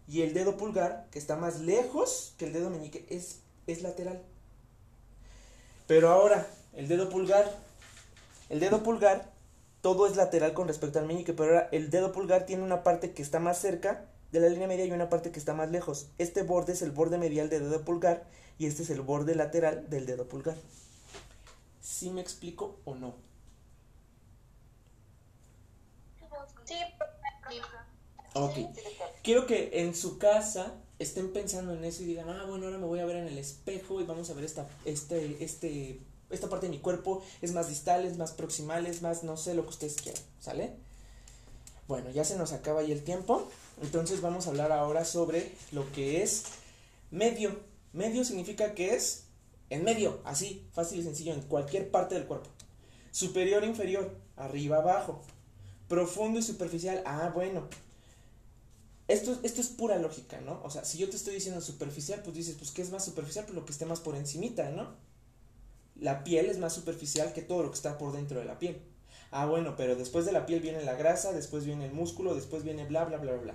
Y 0.08 0.22
el 0.22 0.32
dedo 0.32 0.56
pulgar, 0.56 1.06
que 1.10 1.18
está 1.18 1.36
más 1.36 1.60
lejos 1.60 2.34
que 2.38 2.46
el 2.46 2.52
dedo 2.52 2.70
meñique, 2.70 3.06
es, 3.10 3.40
es 3.66 3.82
lateral. 3.82 4.22
Pero 5.86 6.10
ahora, 6.10 6.48
el 6.72 6.88
dedo 6.88 7.08
pulgar, 7.10 7.67
el 8.48 8.60
dedo 8.60 8.82
pulgar, 8.82 9.32
todo 9.80 10.06
es 10.06 10.16
lateral 10.16 10.54
con 10.54 10.68
respecto 10.68 10.98
al 10.98 11.06
meñique, 11.06 11.32
pero 11.32 11.50
ahora 11.50 11.68
el 11.72 11.90
dedo 11.90 12.12
pulgar 12.12 12.46
tiene 12.46 12.62
una 12.62 12.82
parte 12.82 13.12
que 13.12 13.22
está 13.22 13.40
más 13.40 13.58
cerca 13.58 14.06
de 14.32 14.40
la 14.40 14.48
línea 14.48 14.68
media 14.68 14.84
y 14.84 14.90
una 14.90 15.08
parte 15.08 15.30
que 15.30 15.38
está 15.38 15.54
más 15.54 15.70
lejos. 15.70 16.08
Este 16.18 16.42
borde 16.42 16.72
es 16.72 16.82
el 16.82 16.90
borde 16.90 17.18
medial 17.18 17.48
del 17.48 17.62
dedo 17.62 17.84
pulgar 17.84 18.24
y 18.58 18.66
este 18.66 18.82
es 18.82 18.90
el 18.90 19.00
borde 19.00 19.34
lateral 19.34 19.88
del 19.88 20.06
dedo 20.06 20.28
pulgar. 20.28 20.56
¿Sí 21.80 22.10
me 22.10 22.20
explico 22.20 22.76
o 22.84 22.94
no? 22.94 23.14
Sí. 26.64 26.74
Ok. 28.34 28.56
Quiero 29.22 29.46
que 29.46 29.70
en 29.80 29.94
su 29.94 30.18
casa 30.18 30.74
estén 30.98 31.32
pensando 31.32 31.74
en 31.74 31.84
eso 31.84 32.02
y 32.02 32.06
digan, 32.06 32.28
ah, 32.28 32.44
bueno, 32.46 32.66
ahora 32.66 32.78
me 32.78 32.86
voy 32.86 33.00
a 33.00 33.06
ver 33.06 33.16
en 33.16 33.28
el 33.28 33.38
espejo 33.38 34.00
y 34.00 34.04
vamos 34.04 34.28
a 34.30 34.34
ver 34.34 34.44
esta, 34.44 34.68
este, 34.84 35.42
este, 35.42 36.00
esta 36.30 36.48
parte 36.48 36.66
de 36.66 36.72
mi 36.72 36.78
cuerpo. 36.78 37.22
Es 37.42 37.52
más 37.52 37.68
distal, 37.68 38.04
es 38.04 38.18
más 38.18 38.32
proximal, 38.32 38.86
es 38.86 39.02
más, 39.02 39.22
no 39.22 39.36
sé, 39.36 39.54
lo 39.54 39.64
que 39.64 39.70
ustedes 39.70 39.96
quieran, 39.96 40.22
¿sale? 40.40 40.72
Bueno, 41.86 42.10
ya 42.10 42.24
se 42.24 42.36
nos 42.36 42.52
acaba 42.52 42.80
ahí 42.80 42.92
el 42.92 43.02
tiempo. 43.02 43.48
Entonces 43.82 44.20
vamos 44.20 44.46
a 44.46 44.50
hablar 44.50 44.72
ahora 44.72 45.04
sobre 45.04 45.52
lo 45.72 45.90
que 45.92 46.22
es 46.22 46.44
medio. 47.10 47.58
Medio 47.92 48.24
significa 48.24 48.74
que 48.74 48.94
es 48.94 49.24
en 49.70 49.84
medio, 49.84 50.20
así, 50.24 50.66
fácil 50.72 51.00
y 51.00 51.02
sencillo, 51.02 51.32
en 51.32 51.42
cualquier 51.42 51.90
parte 51.90 52.14
del 52.14 52.26
cuerpo. 52.26 52.48
Superior 53.10 53.64
inferior, 53.64 54.16
arriba, 54.36 54.78
abajo. 54.78 55.22
Profundo 55.88 56.38
y 56.38 56.42
superficial, 56.42 57.02
ah, 57.06 57.30
bueno. 57.34 57.68
Esto, 59.08 59.38
esto 59.42 59.62
es 59.62 59.68
pura 59.68 59.98
lógica, 59.98 60.40
¿no? 60.42 60.60
O 60.62 60.70
sea, 60.70 60.84
si 60.84 60.98
yo 60.98 61.08
te 61.08 61.16
estoy 61.16 61.34
diciendo 61.34 61.62
superficial, 61.62 62.20
pues 62.22 62.36
dices, 62.36 62.56
pues, 62.58 62.70
¿qué 62.70 62.82
es 62.82 62.90
más 62.90 63.04
superficial? 63.04 63.46
Pues 63.46 63.54
lo 63.54 63.64
que 63.64 63.72
esté 63.72 63.86
más 63.86 64.00
por 64.00 64.16
encimita, 64.16 64.70
¿no? 64.70 64.94
La 65.98 66.24
piel 66.24 66.46
es 66.46 66.58
más 66.58 66.72
superficial 66.72 67.32
que 67.32 67.42
todo 67.42 67.62
lo 67.62 67.70
que 67.70 67.76
está 67.76 67.98
por 67.98 68.12
dentro 68.12 68.38
de 68.38 68.46
la 68.46 68.58
piel. 68.58 68.80
Ah, 69.30 69.46
bueno, 69.46 69.74
pero 69.76 69.96
después 69.96 70.24
de 70.24 70.32
la 70.32 70.46
piel 70.46 70.60
viene 70.60 70.82
la 70.84 70.94
grasa, 70.94 71.32
después 71.32 71.64
viene 71.64 71.86
el 71.86 71.92
músculo, 71.92 72.34
después 72.34 72.62
viene 72.62 72.84
bla, 72.86 73.04
bla, 73.04 73.18
bla, 73.18 73.32
bla. 73.36 73.54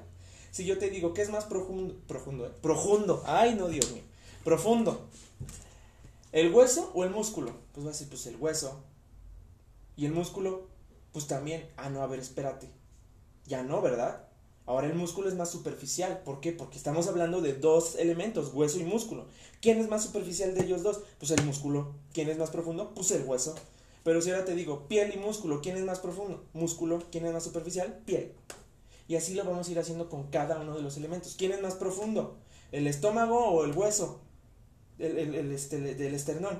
Si 0.52 0.66
yo 0.66 0.78
te 0.78 0.90
digo, 0.90 1.14
¿qué 1.14 1.24
es 1.24 1.30
más 1.30 1.46
profundo? 1.46 1.96
Profundo, 2.08 2.46
¿eh? 2.46 2.52
Profundo. 2.62 3.24
Ay, 3.26 3.56
no, 3.56 3.70
Dios 3.70 3.92
mío. 3.92 4.04
Profundo. 4.44 5.08
¿El 6.32 6.54
hueso 6.54 6.92
o 6.94 7.04
el 7.04 7.10
músculo? 7.10 7.54
Pues 7.74 7.86
va 7.86 7.90
a 7.90 7.94
decir, 7.94 8.08
pues 8.08 8.28
el 8.28 8.36
hueso. 8.36 8.84
¿Y 9.96 10.06
el 10.06 10.12
músculo? 10.12 10.68
Pues 11.12 11.28
también. 11.28 11.68
Ah, 11.78 11.90
no, 11.90 12.04
a 12.04 12.08
ver, 12.08 12.20
espérate. 12.20 12.70
Ya 13.46 13.64
no, 13.64 13.82
¿verdad? 13.82 14.28
Ahora 14.66 14.88
el 14.88 14.96
músculo 14.96 15.28
es 15.28 15.36
más 15.36 15.52
superficial. 15.52 16.22
¿Por 16.24 16.40
qué? 16.40 16.52
Porque 16.52 16.78
estamos 16.78 17.08
hablando 17.08 17.42
de 17.42 17.54
dos 17.54 17.96
elementos, 17.96 18.54
hueso 18.54 18.80
y 18.80 18.84
músculo. 18.84 19.26
¿Quién 19.62 19.80
es 19.80 19.90
más 19.90 20.04
superficial 20.04 20.54
de 20.56 20.64
ellos 20.64 20.84
dos? 20.84 21.02
Pues 21.20 21.32
el 21.32 21.44
músculo. 21.44 21.96
¿Quién 22.14 22.30
es 22.30 22.38
más 22.38 22.50
profundo? 22.50 22.94
Pues 22.94 23.12
el 23.12 23.26
hueso. 23.26 23.56
Pero 24.04 24.22
si 24.22 24.32
ahora 24.32 24.46
te 24.46 24.56
digo 24.56 24.88
piel 24.88 25.14
y 25.14 25.18
músculo, 25.18 25.62
¿quién 25.62 25.78
es 25.78 25.84
más 25.84 26.00
profundo? 26.00 26.46
Músculo. 26.54 27.04
¿Quién 27.12 27.26
es 27.26 27.34
más 27.34 27.44
superficial? 27.44 28.02
Piel. 28.06 28.34
Y 29.08 29.16
así 29.16 29.34
lo 29.34 29.44
vamos 29.44 29.68
a 29.68 29.72
ir 29.72 29.80
haciendo 29.80 30.10
con 30.10 30.30
cada 30.30 30.60
uno 30.60 30.76
de 30.76 30.82
los 30.82 30.98
elementos. 30.98 31.36
¿Quién 31.38 31.52
es 31.52 31.62
más 31.62 31.76
profundo? 31.76 32.38
¿El 32.72 32.88
estómago 32.88 33.50
o 33.50 33.66
el 33.66 33.72
hueso? 33.74 34.22
el, 35.00 35.52
este, 35.52 36.16
esternón? 36.16 36.60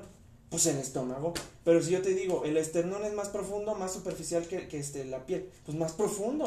Pues 0.50 0.66
el 0.66 0.76
estómago. 0.76 1.32
Pero 1.64 1.82
si 1.82 1.92
yo 1.92 2.02
te 2.02 2.14
digo, 2.14 2.44
el 2.44 2.56
esternón 2.56 3.04
es 3.04 3.12
más 3.12 3.28
profundo, 3.28 3.74
más 3.74 3.92
superficial 3.92 4.46
que, 4.46 4.68
este, 4.78 5.04
la 5.04 5.26
piel, 5.26 5.50
pues 5.64 5.76
más 5.76 5.92
profundo. 5.92 6.46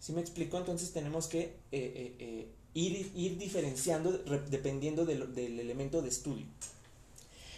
¿Sí 0.00 0.14
me 0.14 0.22
explico? 0.22 0.56
Entonces 0.56 0.92
tenemos 0.92 1.26
que 1.26 1.40
eh, 1.40 1.52
eh, 1.72 2.14
eh, 2.18 2.48
ir, 2.72 3.12
ir, 3.14 3.36
diferenciando 3.36 4.10
dependiendo 4.48 5.04
del, 5.04 5.22
elemento 5.38 6.00
de 6.00 6.08
estudio. 6.08 6.46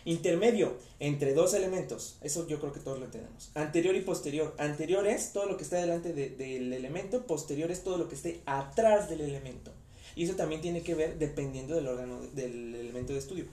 Intermedio 0.05 0.77
entre 0.99 1.35
dos 1.35 1.55
elementos. 1.55 2.17
Eso 2.21 2.49
yo 2.49 2.59
creo 2.59 2.73
que 2.73 2.81
todos 2.81 2.99
lo 2.99 3.05
entendemos. 3.05 3.53
Anterior 3.55 3.95
y 3.95 4.01
posterior. 4.01 4.57
Anterior 4.59 5.07
es 5.07 5.33
todo 5.33 5.47
lo 5.47 5.57
que 5.57 5.63
está 5.63 5.77
delante 5.77 6.13
del 6.13 6.73
elemento. 6.73 7.25
Posterior 7.29 7.71
es 7.71 7.85
todo 7.85 7.97
lo 7.97 8.09
que 8.09 8.17
esté 8.17 8.41
atrás 8.45 9.09
del 9.09 9.21
elemento. 9.21 9.71
Y 10.17 10.25
eso 10.25 10.35
también 10.35 10.61
tiene 10.61 10.83
que 10.83 10.97
ver 10.97 11.21
dependiendo 11.21 11.77
del 11.77 11.87
órgano, 11.87 12.21
del 12.35 12.75
elemento 12.75 13.13
de 13.13 13.21
estudio. 13.21 13.45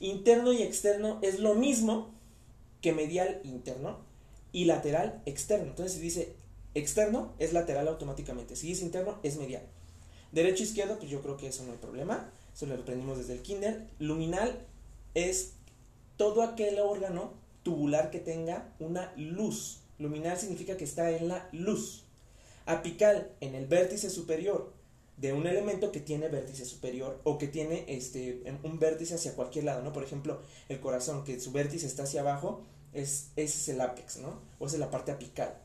Interno 0.00 0.52
y 0.52 0.62
externo 0.62 1.20
es 1.22 1.38
lo 1.38 1.54
mismo 1.54 2.10
que 2.80 2.92
medial 2.92 3.40
interno 3.44 4.00
y 4.50 4.64
lateral 4.64 5.22
externo. 5.26 5.66
Entonces, 5.66 5.94
si 5.94 6.00
dice 6.00 6.34
externo, 6.74 7.32
es 7.38 7.52
lateral 7.52 7.88
automáticamente. 7.88 8.56
Si 8.56 8.68
dice 8.68 8.84
interno, 8.84 9.18
es 9.22 9.36
medial. 9.36 9.62
Derecho 10.32 10.62
izquierdo, 10.62 10.98
pues 10.98 11.10
yo 11.10 11.20
creo 11.22 11.36
que 11.36 11.48
eso 11.48 11.64
no 11.64 11.72
hay 11.72 11.78
problema. 11.78 12.30
eso 12.54 12.66
lo 12.66 12.74
aprendimos 12.74 13.18
desde 13.18 13.34
el 13.34 13.42
kinder. 13.42 13.86
Luminal 13.98 14.66
es 15.14 15.52
todo 16.16 16.42
aquel 16.42 16.78
órgano 16.78 17.34
tubular 17.62 18.10
que 18.10 18.18
tenga 18.18 18.72
una 18.78 19.12
luz. 19.16 19.80
Luminal 19.98 20.38
significa 20.38 20.76
que 20.76 20.84
está 20.84 21.10
en 21.10 21.28
la 21.28 21.48
luz. 21.52 22.04
Apical, 22.64 23.30
en 23.40 23.54
el 23.54 23.66
vértice 23.66 24.08
superior 24.08 24.72
de 25.16 25.32
un 25.32 25.46
elemento 25.46 25.92
que 25.92 26.00
tiene 26.00 26.28
vértice 26.28 26.64
superior 26.64 27.20
o 27.24 27.38
que 27.38 27.46
tiene 27.46 27.84
este, 27.88 28.42
un 28.62 28.78
vértice 28.78 29.14
hacia 29.14 29.34
cualquier 29.34 29.64
lado, 29.64 29.82
¿no? 29.82 29.92
Por 29.92 30.02
ejemplo, 30.02 30.40
el 30.68 30.80
corazón, 30.80 31.24
que 31.24 31.38
su 31.38 31.52
vértice 31.52 31.86
está 31.86 32.04
hacia 32.04 32.22
abajo, 32.22 32.62
es, 32.92 33.28
ese 33.36 33.58
es 33.58 33.68
el 33.68 33.80
ápex, 33.80 34.16
¿no? 34.16 34.40
O 34.58 34.66
es 34.66 34.78
la 34.78 34.90
parte 34.90 35.12
apical. 35.12 35.56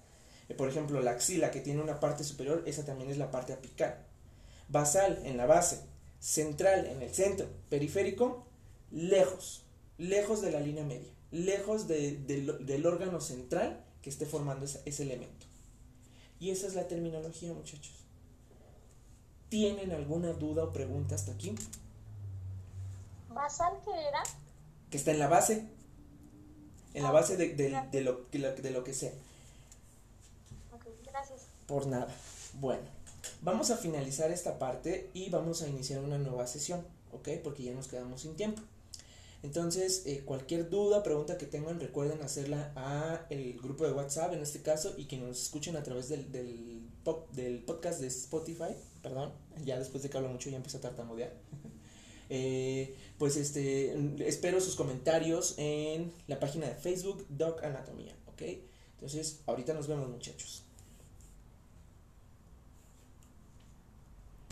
Eh, 0.50 0.54
por 0.54 0.70
ejemplo, 0.70 1.02
la 1.02 1.12
axila, 1.12 1.52
que 1.52 1.60
tiene 1.62 1.82
una 1.82 2.00
parte 2.00 2.24
superior, 2.24 2.64
esa 2.66 2.86
también 2.86 3.10
es 3.10 3.18
la 3.18 3.32
parte 3.32 3.54
apical. 3.54 3.98
Basal, 4.70 5.20
en 5.24 5.38
la 5.38 5.46
base. 5.46 5.82
Central, 6.20 6.86
en 6.88 7.02
el 7.02 7.14
centro. 7.14 7.48
Periférico, 7.70 8.46
lejos. 8.92 9.64
Lejos 9.98 10.42
de 10.42 10.52
la 10.52 10.60
línea 10.60 10.84
media. 10.84 11.12
Lejos 11.32 11.88
del 11.88 12.86
órgano 12.86 13.20
central 13.22 13.84
que 14.02 14.10
esté 14.10 14.26
formando 14.26 14.66
ese 14.66 15.04
elemento. 15.04 15.46
Y 16.40 16.52
esa 16.52 16.68
es 16.68 16.76
la 16.76 16.88
terminología, 16.88 17.52
muchachos. 17.54 17.94
¿Tienen 19.50 19.92
alguna 19.92 20.34
duda 20.34 20.64
o 20.66 20.72
pregunta 20.74 21.16
hasta 21.16 21.32
aquí? 21.32 21.56
¿Basal 23.34 23.74
qué 23.84 23.92
era? 23.92 24.24
Que 24.90 24.98
está 24.98 25.12
en 25.12 25.20
la 25.20 25.28
base. 25.28 25.66
En 26.94 27.04
la 27.04 27.10
Ah, 27.10 27.14
base 27.14 27.38
de, 27.38 27.54
de- 27.56 27.70
gracias. 27.70 27.92
de 27.92 28.02
lo, 28.02 28.26
de 28.32 28.40
lo- 28.40 28.54
de 28.56 28.72
lo 28.72 28.84
que 28.84 28.94
sea. 28.94 29.12
Por 31.68 31.88
nada. 31.88 32.08
Bueno, 32.60 32.84
vamos 33.42 33.70
a 33.72 33.78
finalizar 33.78 34.32
esta 34.32 34.58
parte 34.58 35.10
y 35.14 35.30
vamos 35.30 35.62
a 35.62 35.68
iniciar 35.68 36.02
una 36.04 36.18
nueva 36.18 36.48
sesión, 36.48 36.86
¿ok? 37.12 37.30
Porque 37.44 37.64
ya 37.64 37.74
nos 37.74 37.88
quedamos 37.88 38.22
sin 38.22 38.36
tiempo. 38.36 38.62
Entonces, 39.44 40.04
eh, 40.08 40.24
cualquier 40.26 40.70
duda, 40.70 41.04
pregunta 41.04 41.38
que 41.38 41.46
tengan, 41.46 41.80
recuerden 41.80 42.22
hacerla 42.24 42.72
a 42.76 43.26
el 43.30 43.60
grupo 43.60 43.86
de 43.86 43.92
WhatsApp 43.94 44.34
en 44.34 44.42
este 44.42 44.62
caso 44.64 44.96
y 44.98 45.06
que 45.06 45.18
nos 45.18 45.40
escuchen 45.44 45.76
a 45.76 45.84
través 45.84 46.10
del, 46.10 46.32
del, 46.32 46.82
pop- 47.04 47.30
del 47.34 47.60
podcast 47.64 48.00
de 48.02 48.08
Spotify, 48.08 48.74
perdón, 49.04 49.32
ya 49.64 49.78
después 49.78 50.02
de 50.02 50.10
que 50.10 50.18
hablo 50.18 50.30
mucho 50.30 50.50
ya 50.50 50.58
empiezo 50.58 50.78
a 50.80 50.82
tartamudear. 50.82 51.34
Eh, 52.30 52.94
pues 53.18 53.38
este, 53.38 53.96
espero 54.28 54.60
sus 54.60 54.76
comentarios 54.76 55.54
en 55.56 56.12
la 56.28 56.42
página 56.42 56.68
de 56.68 56.76
Facebook 56.76 57.26
Doc 57.30 57.64
Anatomía, 57.64 58.18
¿ok? 58.28 58.42
Entonces, 58.96 59.40
ahorita 59.46 59.74
nos 59.74 59.88
vemos 59.88 60.10
muchachos. 60.10 60.66